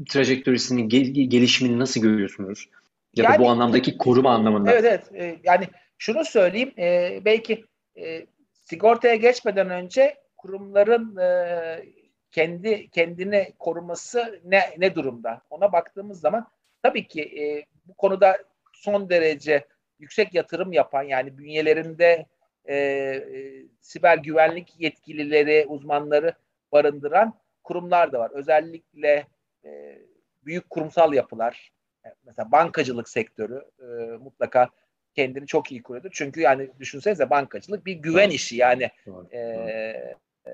trajektörisinin 0.10 0.89
gel- 0.89 1.30
gelişimini 1.30 1.80
nasıl 1.80 2.02
görüyorsunuz? 2.02 2.69
Ya 3.15 3.23
yani, 3.23 3.36
da 3.36 3.39
bu 3.39 3.50
anlamdaki 3.50 3.97
koruma 3.97 4.32
anlamında. 4.32 4.71
Evet 4.71 4.86
evet. 4.86 5.04
E, 5.13 5.39
yani 5.43 5.67
şunu 5.97 6.26
söyleyeyim. 6.26 6.71
E, 6.78 7.19
belki 7.26 7.65
e, 7.97 8.26
sigortaya 8.63 9.15
geçmeden 9.15 9.69
önce 9.69 10.15
kurumların 10.38 11.17
e, 11.17 11.96
kendi 12.31 12.89
kendini 12.89 13.53
koruması 13.59 14.41
ne 14.45 14.61
ne 14.77 14.95
durumda? 14.95 15.41
Ona 15.49 15.71
baktığımız 15.71 16.19
zaman 16.19 16.47
tabii 16.83 17.07
ki 17.07 17.21
e, 17.21 17.65
bu 17.85 17.93
konuda 17.93 18.37
son 18.73 19.09
derece 19.09 19.65
yüksek 19.99 20.33
yatırım 20.33 20.73
yapan 20.73 21.03
yani 21.03 21.37
bünyelerinde 21.37 22.25
e, 22.65 22.75
e, 22.75 23.63
siber 23.81 24.17
güvenlik 24.17 24.79
yetkilileri, 24.79 25.65
uzmanları 25.67 26.33
barındıran 26.71 27.33
kurumlar 27.63 28.11
da 28.11 28.19
var. 28.19 28.31
Özellikle 28.33 29.27
e, 29.65 29.99
büyük 30.45 30.69
kurumsal 30.69 31.13
yapılar, 31.13 31.71
e, 32.05 32.09
mesela 32.25 32.51
bankacılık 32.51 33.09
sektörü 33.09 33.65
e, 33.79 33.85
mutlaka 34.17 34.69
kendini 35.13 35.47
çok 35.47 35.71
iyi 35.71 35.83
koruyor. 35.83 36.11
Çünkü 36.13 36.41
yani 36.41 36.69
düşünsenize 36.79 37.29
bankacılık 37.29 37.85
bir 37.85 37.93
güven 37.93 38.29
işi 38.29 38.55
yani 38.55 38.89
e, 39.31 39.39
e, 39.39 40.51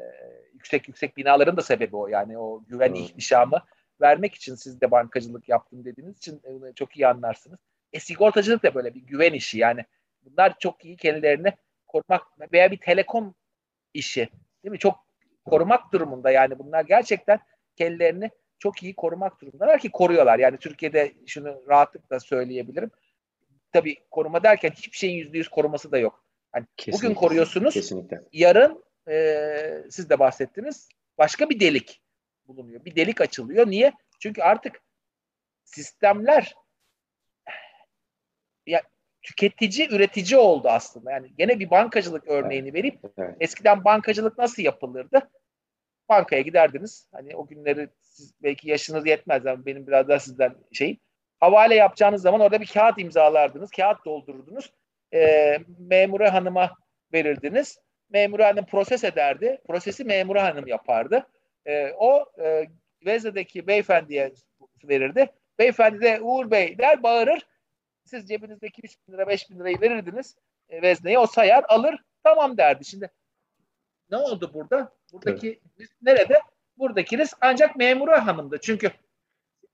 yüksek 0.63 0.88
yüksek 0.88 1.17
binaların 1.17 1.58
da 1.58 1.62
sebebi 1.62 1.95
o. 1.95 2.08
Yani 2.08 2.38
o 2.38 2.63
güven 2.67 2.89
evet. 2.89 2.99
ihtişamı 2.99 3.62
vermek 4.02 4.36
için 4.36 4.56
siz 4.56 4.82
de 4.82 4.91
bankacılık 4.91 5.49
yaptım 5.49 5.86
dediğiniz 5.86 6.17
için 6.17 6.41
e, 6.43 6.73
çok 6.76 6.97
iyi 6.97 7.08
anlarsınız. 7.08 7.60
E 7.93 7.99
sigortacılık 7.99 8.63
da 8.63 8.76
böyle 8.76 8.93
bir 8.93 9.02
güven 9.02 9.34
işi. 9.34 9.58
Yani 9.60 9.86
bunlar 10.21 10.60
çok 10.60 10.86
iyi 10.86 10.97
kendilerini 10.97 11.54
korumak 11.88 12.21
veya 12.54 12.71
bir 12.71 12.78
telekom 12.78 13.36
işi 13.93 14.30
değil 14.63 14.71
mi? 14.71 14.80
Çok 14.80 14.95
korumak 15.45 15.93
durumunda 15.93 16.32
yani 16.32 16.60
bunlar 16.60 16.86
gerçekten 16.86 17.39
kendilerini 17.76 18.30
çok 18.60 18.84
iyi 18.84 18.95
korumak 18.95 19.41
durumundalar 19.41 19.80
ki 19.80 19.91
koruyorlar. 19.91 20.39
Yani 20.39 20.58
Türkiye'de 20.58 21.13
şunu 21.26 21.63
rahatlıkla 21.67 22.19
söyleyebilirim. 22.19 22.91
Tabii 23.71 23.97
koruma 24.12 24.43
derken 24.43 24.69
hiçbir 24.69 24.97
şeyin 24.97 25.17
yüzde 25.17 25.38
yüz 25.38 25.47
koruması 25.47 25.91
da 25.91 25.97
yok. 25.97 26.23
Yani 26.56 26.65
bugün 26.93 27.13
koruyorsunuz, 27.13 27.73
kesinlikle. 27.73 28.21
yarın 28.32 28.84
e, 29.09 29.83
siz 29.89 30.09
de 30.09 30.19
bahsettiniz. 30.19 30.89
Başka 31.17 31.49
bir 31.49 31.59
delik 31.59 32.01
bulunuyor. 32.47 32.85
Bir 32.85 32.95
delik 32.95 33.21
açılıyor. 33.21 33.67
Niye? 33.67 33.93
Çünkü 34.19 34.41
artık 34.41 34.81
sistemler 35.63 36.55
ya 38.67 38.81
tüketici 39.21 39.87
üretici 39.91 40.37
oldu 40.37 40.69
aslında. 40.69 41.12
Yani 41.12 41.31
gene 41.37 41.60
bir 41.60 41.69
bankacılık 41.69 42.27
örneğini 42.27 42.73
verip 42.73 42.99
evet. 43.17 43.35
eskiden 43.39 43.83
bankacılık 43.83 44.37
nasıl 44.37 44.63
yapılırdı? 44.63 45.29
Bankaya 46.10 46.41
giderdiniz. 46.41 47.08
Hani 47.12 47.35
o 47.35 47.47
günleri 47.47 47.89
siz 48.01 48.33
belki 48.43 48.69
yaşınız 48.69 49.08
yetmez 49.08 49.45
ama 49.45 49.65
benim 49.65 49.87
biraz 49.87 50.08
daha 50.08 50.19
sizden 50.19 50.56
şeyim. 50.71 50.97
Havale 51.39 51.75
yapacağınız 51.75 52.21
zaman 52.21 52.41
orada 52.41 52.62
bir 52.62 52.67
kağıt 52.67 52.99
imzalardınız. 52.99 53.71
Kağıt 53.71 54.06
doldururdunuz. 54.06 54.73
E, 55.13 55.60
memure 55.79 56.29
hanıma 56.29 56.75
verirdiniz 57.13 57.79
Memur 58.13 58.39
hanım 58.39 58.65
proses 58.65 59.03
ederdi. 59.03 59.61
Prosesi 59.67 60.03
memur 60.03 60.35
hanım 60.35 60.67
yapardı. 60.67 61.27
E, 61.65 61.91
o 61.97 62.25
e, 62.43 62.67
Vezne'deki 63.05 63.67
beyefendiye 63.67 64.33
verirdi. 64.83 65.29
Beyefendi 65.59 66.01
de 66.01 66.21
Uğur 66.21 66.51
Bey 66.51 66.77
der 66.77 67.03
bağırır. 67.03 67.47
Siz 68.05 68.27
cebinizdeki 68.27 68.81
3 68.83 68.97
bin 69.07 69.13
lira 69.13 69.27
5 69.27 69.49
bin 69.49 69.59
lirayı 69.59 69.81
verirdiniz 69.81 70.35
e, 70.69 70.81
Vezne'ye. 70.81 71.19
O 71.19 71.27
sayar 71.27 71.65
alır 71.67 72.03
tamam 72.23 72.57
derdi. 72.57 72.85
Şimdi 72.85 73.11
ne 74.11 74.17
oldu 74.17 74.51
burada? 74.53 74.91
Buradaki 75.13 75.47
evet. 75.47 75.79
risk 75.79 76.01
nerede? 76.01 76.39
Buradaki 76.77 77.17
risk 77.17 77.37
ancak 77.41 77.75
memuru 77.75 78.11
hanımda. 78.11 78.61
Çünkü 78.61 78.91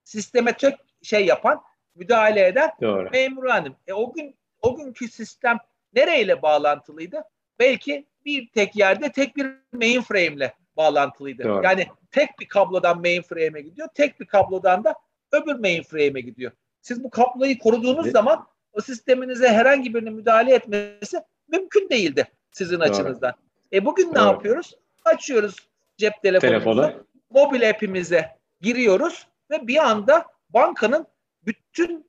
sisteme 0.04 0.54
çok 0.54 0.74
şey 1.02 1.26
yapan, 1.26 1.64
müdahale 1.96 2.48
eden 2.48 2.72
Doğru. 2.82 3.10
memuru 3.10 3.52
hanım. 3.52 3.76
E, 3.88 3.94
o 3.94 4.14
gün 4.14 4.36
o 4.62 4.76
günkü 4.76 5.08
sistem 5.08 5.58
nereyle 5.94 6.42
bağlantılıydı? 6.42 7.24
Belki 7.60 8.06
bir 8.30 8.48
tek 8.48 8.76
yerde 8.76 9.12
tek 9.12 9.36
bir 9.38 9.48
mainframe 9.74 10.26
ile 10.26 10.54
bağlantılıydı. 10.78 11.44
Doğru. 11.44 11.64
Yani 11.64 11.88
tek 12.12 12.40
bir 12.40 12.48
kablodan 12.48 13.02
mainframe'e 13.02 13.62
gidiyor, 13.62 13.88
tek 13.96 14.20
bir 14.20 14.26
kablodan 14.26 14.84
da 14.84 14.96
öbür 15.32 15.56
mainframe'e 15.56 16.22
gidiyor. 16.22 16.52
Siz 16.82 17.04
bu 17.04 17.10
kabloyu 17.10 17.60
koruduğunuz 17.60 18.06
evet. 18.06 18.14
zaman 18.14 18.48
o 18.74 18.82
sisteminize 18.82 19.48
herhangi 19.50 19.94
birinin 19.94 20.14
müdahale 20.14 20.54
etmesi 20.54 21.18
mümkün 21.48 21.90
değildi 21.90 22.28
sizin 22.52 22.80
Doğru. 22.80 22.84
açınızdan. 22.84 23.34
E 23.74 23.86
bugün 23.86 24.06
Doğru. 24.06 24.14
ne 24.14 24.20
yapıyoruz? 24.20 24.76
Açıyoruz 25.06 25.56
cep 25.98 26.14
telefonumuzu, 26.22 26.82
Telefonu. 26.82 27.06
mobil 27.30 27.70
app'imize 27.70 28.30
giriyoruz 28.62 29.28
ve 29.52 29.68
bir 29.68 29.78
anda 29.78 30.26
bankanın 30.50 31.08
bütün 31.46 32.09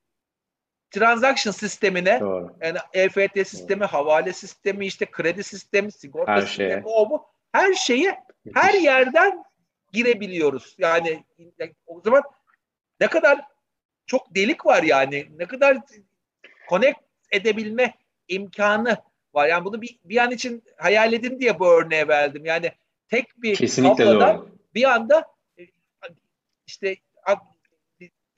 transaction 0.91 1.53
sistemine 1.53 2.21
Doğru. 2.21 2.57
yani 2.61 2.79
EFT 2.93 3.49
sistemi, 3.49 3.81
Doğru. 3.81 3.89
havale 3.89 4.33
sistemi, 4.33 4.87
işte 4.87 5.07
kredi 5.07 5.45
sistemi, 5.45 5.93
sigorta 5.93 6.33
her 6.33 6.41
sistemi, 6.41 6.69
şeye. 6.69 6.83
o 6.85 7.11
bu 7.11 7.27
her 7.53 7.75
şeyi 7.75 8.15
her 8.55 8.75
yerden 8.75 9.45
girebiliyoruz. 9.93 10.75
Yani 10.79 11.25
o 11.87 12.01
zaman 12.05 12.23
ne 13.01 13.07
kadar 13.07 13.41
çok 14.07 14.35
delik 14.35 14.67
var 14.67 14.83
yani. 14.83 15.27
Ne 15.39 15.47
kadar 15.47 15.79
connect 16.69 16.99
edebilme 17.33 17.95
imkanı 18.29 18.97
var. 19.35 19.49
Yani 19.49 19.65
bunu 19.65 19.83
bir, 19.83 19.99
bir 20.05 20.17
an 20.17 20.31
için 20.31 20.65
hayal 20.77 21.13
edin 21.13 21.41
diye 21.41 21.59
bu 21.59 21.73
örneğe 21.73 22.09
verdim. 22.09 22.45
Yani 22.45 22.73
tek 23.09 23.43
bir 23.43 23.57
Kesinlikle 23.57 24.05
kablodan 24.05 24.37
doğru. 24.37 24.49
bir 24.75 24.85
anda 24.85 25.27
e, 25.59 25.63
işte 26.67 26.97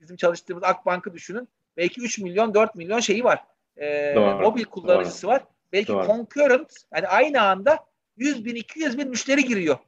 bizim 0.00 0.16
çalıştığımız 0.16 0.64
Akbank'ı 0.64 1.14
düşünün. 1.14 1.48
Belki 1.76 2.00
3 2.00 2.18
milyon 2.18 2.54
4 2.54 2.74
milyon 2.74 3.00
şeyi 3.00 3.24
var. 3.24 3.44
Ee, 3.76 4.14
mobil 4.14 4.64
kullanıcısı 4.64 5.22
doğru. 5.22 5.32
var. 5.32 5.44
Belki 5.72 5.92
doğru. 5.92 6.06
concurrent 6.06 6.74
yani 6.94 7.08
aynı 7.08 7.42
anda 7.42 7.78
100 8.16 8.44
bin 8.44 8.54
200 8.54 8.98
bin 8.98 9.08
müşteri 9.08 9.44
giriyor 9.44 9.78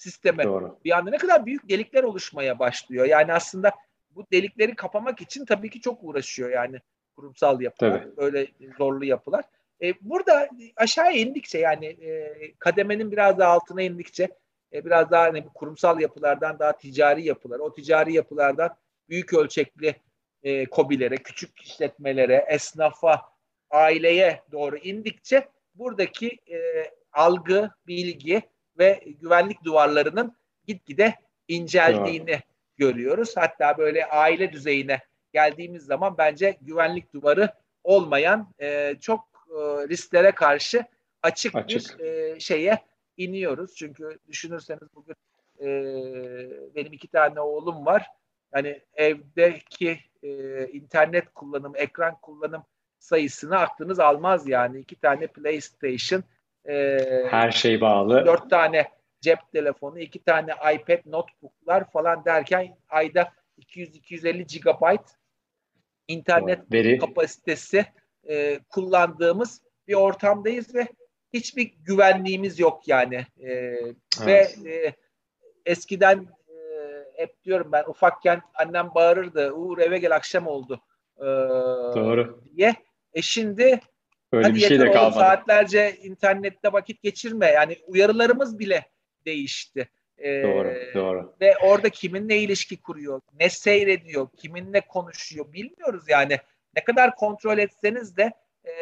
sisteme. 0.00 0.44
Doğru. 0.44 0.78
Bir 0.84 0.98
anda 0.98 1.10
ne 1.10 1.16
kadar 1.16 1.46
büyük 1.46 1.68
delikler 1.68 2.02
oluşmaya 2.02 2.58
başlıyor. 2.58 3.06
Yani 3.06 3.32
aslında 3.32 3.72
bu 4.10 4.26
delikleri 4.32 4.74
kapamak 4.74 5.20
için 5.20 5.44
tabii 5.44 5.70
ki 5.70 5.80
çok 5.80 6.04
uğraşıyor 6.04 6.50
yani 6.50 6.80
kurumsal 7.16 7.60
yapılar. 7.60 8.02
Tabii. 8.02 8.12
Öyle 8.16 8.46
zorlu 8.78 9.04
yapılar. 9.04 9.44
E, 9.82 9.94
burada 10.00 10.48
aşağıya 10.76 11.12
indikçe 11.12 11.58
yani 11.58 11.86
e, 11.86 12.34
kademenin 12.58 13.12
biraz 13.12 13.38
daha 13.38 13.52
altına 13.52 13.82
indikçe 13.82 14.28
e, 14.72 14.84
biraz 14.84 15.10
daha 15.10 15.22
hani 15.22 15.44
kurumsal 15.54 16.00
yapılardan 16.00 16.58
daha 16.58 16.76
ticari 16.76 17.26
yapılar, 17.26 17.58
o 17.58 17.72
ticari 17.72 18.12
yapılardan 18.12 18.76
büyük 19.08 19.34
ölçekli 19.34 19.94
e, 20.42 20.66
kobilere, 20.66 21.16
küçük 21.16 21.60
işletmelere, 21.62 22.46
esnafa, 22.48 23.22
aileye 23.70 24.42
doğru 24.52 24.76
indikçe 24.76 25.48
buradaki 25.74 26.28
e, 26.28 26.90
algı, 27.12 27.70
bilgi 27.86 28.42
ve 28.78 29.00
güvenlik 29.20 29.64
duvarlarının 29.64 30.36
gitgide 30.66 31.14
inceldiğini 31.48 32.30
evet. 32.30 32.42
görüyoruz. 32.76 33.36
Hatta 33.36 33.78
böyle 33.78 34.06
aile 34.06 34.52
düzeyine 34.52 35.00
geldiğimiz 35.32 35.82
zaman 35.82 36.18
bence 36.18 36.56
güvenlik 36.60 37.14
duvarı 37.14 37.54
olmayan 37.84 38.54
e, 38.60 38.96
çok 39.00 39.20
e, 39.50 39.88
risklere 39.88 40.32
karşı 40.32 40.84
açık, 41.22 41.54
açık. 41.54 41.98
bir 41.98 42.04
e, 42.04 42.40
şeye 42.40 42.78
iniyoruz. 43.16 43.74
Çünkü 43.76 44.18
düşünürseniz 44.28 44.94
bugün 44.94 45.14
e, 45.60 45.66
benim 46.74 46.92
iki 46.92 47.08
tane 47.08 47.40
oğlum 47.40 47.86
var. 47.86 48.06
Yani 48.54 48.80
evdeki 48.94 49.98
e, 50.22 50.66
internet 50.66 51.34
kullanım, 51.34 51.72
ekran 51.76 52.20
kullanım 52.20 52.62
sayısını 52.98 53.58
aklınız 53.58 54.00
almaz 54.00 54.48
yani. 54.48 54.78
iki 54.78 54.96
tane 54.96 55.26
PlayStation, 55.26 56.24
e, 56.68 56.98
her 57.30 57.50
şey 57.50 57.80
bağlı. 57.80 58.26
Dört 58.26 58.50
tane 58.50 58.88
cep 59.20 59.38
telefonu, 59.52 59.98
iki 59.98 60.24
tane 60.24 60.52
iPad, 60.74 60.98
notebooklar 61.06 61.90
falan 61.90 62.24
derken 62.24 62.76
ayda 62.88 63.32
200-250 63.58 64.60
GB 64.60 64.98
internet 66.08 66.72
Veri. 66.72 66.98
kapasitesi 66.98 67.86
e, 68.28 68.60
kullandığımız 68.68 69.62
bir 69.88 69.94
ortamdayız 69.94 70.74
ve 70.74 70.86
hiçbir 71.32 71.74
güvenliğimiz 71.84 72.58
yok 72.58 72.88
yani. 72.88 73.26
E, 73.38 73.48
evet. 73.48 74.58
Ve 74.64 74.70
e, 74.70 74.94
eskiden 75.66 76.26
hep 77.20 77.44
diyorum 77.44 77.72
ben 77.72 77.84
ufakken 77.86 78.42
annem 78.54 78.90
bağırırdı 78.94 79.52
Uğur 79.52 79.78
eve 79.78 79.98
gel 79.98 80.16
akşam 80.16 80.46
oldu 80.46 80.80
e, 81.18 81.24
Doğru. 81.94 82.44
diye. 82.56 82.74
E 83.14 83.22
şimdi 83.22 83.80
Öyle 84.32 84.46
hadi 84.46 84.54
bir 84.54 84.60
şey 84.60 84.80
de 84.80 84.92
kalmadı. 84.92 85.14
saatlerce 85.14 85.96
internette 86.02 86.72
vakit 86.72 87.02
geçirme. 87.02 87.46
Yani 87.46 87.76
uyarılarımız 87.86 88.58
bile 88.58 88.90
değişti. 89.26 89.88
Ee, 90.18 90.42
doğru, 90.42 90.74
doğru. 90.94 91.34
Ve 91.40 91.54
orada 91.62 91.88
kiminle 91.88 92.38
ilişki 92.38 92.80
kuruyor, 92.80 93.20
ne 93.40 93.48
seyrediyor, 93.48 94.28
kiminle 94.36 94.80
konuşuyor 94.80 95.52
bilmiyoruz 95.52 96.04
yani. 96.08 96.38
Ne 96.76 96.84
kadar 96.84 97.16
kontrol 97.16 97.58
etseniz 97.58 98.16
de 98.16 98.32
e, 98.64 98.72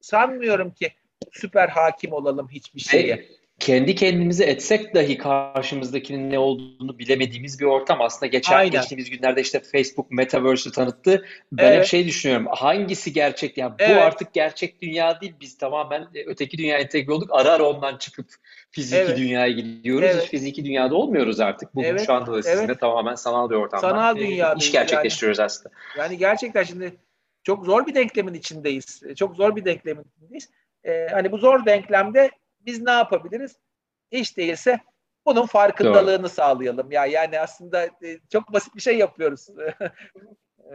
sanmıyorum 0.00 0.70
ki 0.70 0.92
süper 1.32 1.68
hakim 1.68 2.12
olalım 2.12 2.48
hiçbir 2.48 2.80
şeye. 2.80 3.28
Kendi 3.62 3.94
kendimize 3.94 4.44
etsek 4.44 4.94
dahi 4.94 5.18
karşımızdakinin 5.18 6.30
ne 6.30 6.38
olduğunu 6.38 6.98
bilemediğimiz 6.98 7.60
bir 7.60 7.64
ortam. 7.64 8.00
Aslında 8.00 8.26
geçen 8.26 8.56
Aynen. 8.56 8.70
geçtiğimiz 8.70 9.10
günlerde 9.10 9.40
işte 9.40 9.60
Facebook 9.60 10.10
Metaverse'ü 10.10 10.72
tanıttı. 10.72 11.24
Ben 11.52 11.64
evet. 11.64 11.78
hep 11.78 11.86
şey 11.86 12.06
düşünüyorum. 12.06 12.46
Hangisi 12.50 13.12
gerçek? 13.12 13.58
Yani 13.58 13.74
evet. 13.78 13.96
bu 13.96 14.00
artık 14.00 14.32
gerçek 14.32 14.82
dünya 14.82 15.20
değil. 15.20 15.34
Biz 15.40 15.58
tamamen 15.58 16.08
öteki 16.26 16.58
dünya 16.58 16.78
entegre 16.78 17.12
olduk. 17.12 17.30
Ara 17.32 17.50
ara 17.50 17.62
ondan 17.62 17.96
çıkıp 17.96 18.26
fiziki 18.70 19.02
evet. 19.02 19.18
dünyaya 19.18 19.52
gidiyoruz. 19.52 20.08
Evet. 20.12 20.22
Hiç 20.22 20.30
fiziki 20.30 20.64
dünyada 20.64 20.94
olmuyoruz 20.94 21.40
artık. 21.40 21.74
Bugün 21.74 21.88
evet. 21.88 22.06
şu 22.06 22.12
anda 22.12 22.32
da 22.32 22.42
sizinle 22.42 22.64
evet. 22.64 22.80
tamamen 22.80 23.14
sanal 23.14 23.50
bir 23.50 23.54
ortamda. 23.54 23.88
Sanal 23.88 24.16
dünya. 24.16 24.54
iş 24.54 24.72
gerçekleştiriyoruz 24.72 25.38
yani, 25.38 25.46
aslında. 25.46 25.74
Yani 25.98 26.18
gerçekten 26.18 26.62
şimdi 26.62 26.96
çok 27.44 27.64
zor 27.64 27.86
bir 27.86 27.94
denklemin 27.94 28.34
içindeyiz. 28.34 29.02
Çok 29.16 29.36
zor 29.36 29.56
bir 29.56 29.64
denklemin 29.64 30.04
içindeyiz. 30.16 30.50
Ee, 30.84 31.06
hani 31.12 31.32
bu 31.32 31.38
zor 31.38 31.66
denklemde 31.66 32.30
biz 32.66 32.82
ne 32.82 32.90
yapabiliriz? 32.90 33.56
Hiç 34.12 34.36
değilse 34.36 34.80
bunun 35.26 35.46
farkındalığını 35.46 36.22
Doğru. 36.22 36.28
sağlayalım. 36.28 36.92
Ya 36.92 37.06
yani 37.06 37.40
aslında 37.40 37.84
e, 37.84 38.18
çok 38.32 38.52
basit 38.52 38.76
bir 38.76 38.80
şey 38.80 38.98
yapıyoruz. 38.98 39.48
Ee, 39.50 39.74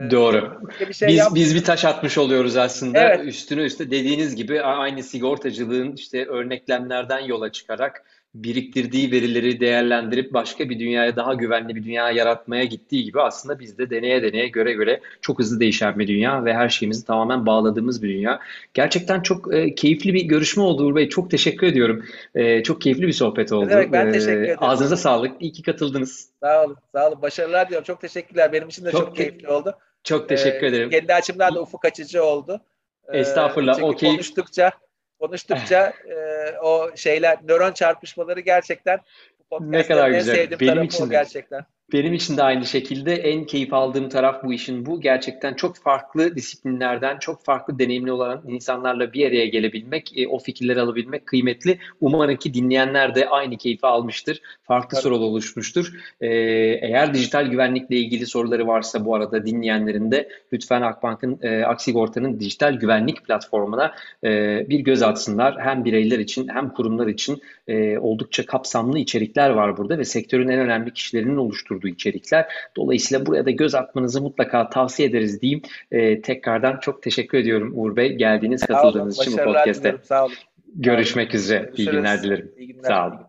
Doğru. 0.12 0.62
Bir 0.80 0.94
şey 0.94 1.08
biz 1.08 1.36
biz 1.36 1.56
bir 1.56 1.64
taş 1.64 1.86
atmış 1.86 2.18
oluyoruz 2.18 2.58
aslında. 2.58 3.00
Evet. 3.00 3.26
Üstüne 3.26 3.62
üstte 3.62 3.92
dediğiniz 3.92 4.36
gibi 4.36 4.62
aynı 4.62 5.04
sigortacılığın 5.04 5.96
işte 5.96 6.26
örneklemlerden 6.26 7.20
yola 7.20 7.52
çıkarak 7.52 8.06
biriktirdiği 8.44 9.12
verileri 9.12 9.60
değerlendirip 9.60 10.34
başka 10.34 10.70
bir 10.70 10.80
dünyaya 10.80 11.16
daha 11.16 11.34
güvenli 11.34 11.76
bir 11.76 11.84
dünya 11.84 12.12
yaratmaya 12.12 12.64
gittiği 12.64 13.04
gibi 13.04 13.22
aslında 13.22 13.60
biz 13.60 13.78
de 13.78 13.90
deneye 13.90 14.24
deneye 14.24 14.48
göre 14.48 14.74
göre 14.74 15.02
çok 15.22 15.40
hızlı 15.40 15.60
değişen 15.60 16.00
bir 16.00 16.08
dünya 16.08 16.46
ve 16.46 16.54
her 16.54 16.70
şeyimizi 16.70 17.06
tamamen 17.06 17.46
bağladığımız 17.46 18.04
bir 18.04 18.10
dünya. 18.10 18.40
Gerçekten 18.74 19.22
çok 19.22 19.54
e, 19.54 19.76
keyifli 19.76 20.14
bir 20.14 20.24
görüşme 20.24 20.64
oldu 20.64 20.86
Uğur 20.86 20.96
Bey. 20.96 21.10
Çok 21.10 21.32
teşekkür 21.32 21.68
ediyorum. 21.68 22.06
E, 22.36 22.64
çok 22.64 22.82
keyifli 22.82 23.08
bir 23.08 23.14
sohbet 23.14 23.52
oldu. 23.52 23.70
Evet 23.72 23.92
ben 23.92 24.12
teşekkür 24.12 24.42
ederim. 24.42 24.58
Ağzınıza 24.62 24.98
sağlık. 24.98 25.42
İyi 25.42 25.52
ki 25.52 25.62
katıldınız. 25.62 26.30
Sağ 26.44 26.64
olun. 26.64 26.78
Sağ 26.96 27.08
olun. 27.08 27.22
Başarılar 27.22 27.70
diyorum. 27.70 27.86
Çok 27.86 28.02
teşekkürler. 28.02 28.54
Benim 28.54 28.68
için 28.68 28.86
de 28.86 28.92
çok, 28.92 29.02
çok 29.02 29.16
keyifli 29.16 29.50
oldu. 29.50 29.74
Çok 30.04 30.30
teşekkür 30.30 30.64
ee, 30.64 30.70
ederim. 30.70 30.90
Kendi 30.90 31.14
açımdan 31.14 31.56
da 31.56 31.62
ufuk 31.62 31.86
açıcı 31.86 32.24
oldu. 32.24 32.62
Ee, 33.08 33.20
Estağfurullah. 33.20 33.74
Çünkü 33.74 33.88
okay. 33.88 34.10
konuştukça 34.10 34.72
konuştukça 35.20 35.94
e, 36.10 36.52
o 36.58 36.96
şeyler 36.96 37.38
nöron 37.44 37.72
çarpışmaları 37.72 38.40
gerçekten 38.40 39.00
ne 39.60 39.88
kadar 39.88 40.10
güzel. 40.10 40.60
Benim 40.60 40.84
için 40.84 41.06
de. 41.06 41.10
gerçekten. 41.10 41.66
Benim 41.94 42.14
için 42.14 42.38
de 42.38 42.44
aynı 42.44 42.66
şekilde 42.66 43.16
en 43.16 43.46
keyif 43.46 43.74
aldığım 43.74 44.10
taraf 44.10 44.44
bu 44.44 44.54
işin 44.54 44.86
bu. 44.86 45.02
Gerçekten 45.02 45.54
çok 45.54 45.78
farklı 45.78 46.36
disiplinlerden, 46.36 47.20
çok 47.20 47.46
farklı 47.46 47.80
deneyimli 47.80 48.12
olan 48.12 48.44
insanlarla 48.48 49.14
bir 49.14 49.28
araya 49.28 49.46
gelebilmek, 49.46 50.18
e, 50.18 50.28
o 50.28 50.40
fikirleri 50.40 50.82
alabilmek 50.82 51.26
kıymetli. 51.26 51.80
Umarım 52.02 52.36
ki 52.36 52.54
dinleyenler 52.54 53.16
de 53.16 53.30
aynı 53.30 53.58
keyfi 53.58 53.88
almıştır. 53.88 54.42
Farklı 54.64 54.90
Tabii. 54.90 55.02
sorular 55.02 55.26
oluşmuştur. 55.28 55.94
E, 56.22 56.28
eğer 56.82 57.14
dijital 57.14 57.46
güvenlikle 57.46 57.96
ilgili 57.96 58.26
soruları 58.26 58.68
varsa 58.68 59.06
bu 59.06 59.16
arada 59.16 59.46
dinleyenlerin 59.46 60.12
de 60.12 60.30
lütfen 60.54 60.82
Akbank'ın, 60.82 61.40
e, 61.42 61.64
Aksigorta'nın 61.64 62.40
dijital 62.40 62.74
güvenlik 62.74 63.26
platformuna 63.26 63.96
bir 64.70 64.80
göz 64.80 65.02
atsınlar. 65.02 65.60
Hem 65.60 65.86
bireyler 65.86 66.20
için 66.20 66.48
hem 66.48 66.70
kurumlar 66.70 67.08
için 67.08 67.42
e, 67.68 67.98
oldukça 67.98 68.46
kapsamlı 68.46 69.00
içerikler 69.00 69.50
var 69.50 69.78
burada 69.78 69.98
ve 69.98 70.06
sektörün 70.06 70.50
en 70.50 70.60
önemli 70.60 70.94
kişilerinin 70.94 71.38
oluşturduğu 71.38 71.88
içerikler. 71.88 72.46
Dolayısıyla 72.76 73.26
buraya 73.26 73.46
da 73.46 73.52
göz 73.52 73.76
atmanızı 73.76 74.22
mutlaka 74.22 74.70
tavsiye 74.70 75.10
ederiz 75.10 75.42
diyeyim. 75.42 75.62
E, 75.92 76.22
tekrardan 76.22 76.80
çok 76.80 77.04
teşekkür 77.04 77.38
ediyorum 77.38 77.74
Uğur 77.76 77.96
Bey 77.96 78.14
geldiğiniz, 78.14 78.66
katıldığınız 78.66 79.20
için 79.20 79.34
bu 79.34 79.44
podcast'te. 79.44 79.96
Sağ 80.04 80.26
olun. 80.26 80.34
Görüşmek 80.76 81.36
üzere. 81.36 81.72
İyi 81.78 81.90
günler 81.90 82.24
dilerim. 82.24 82.52
İyi 82.58 82.68
günler. 82.68 82.84
Sağ 82.84 83.08
olun. 83.08 83.27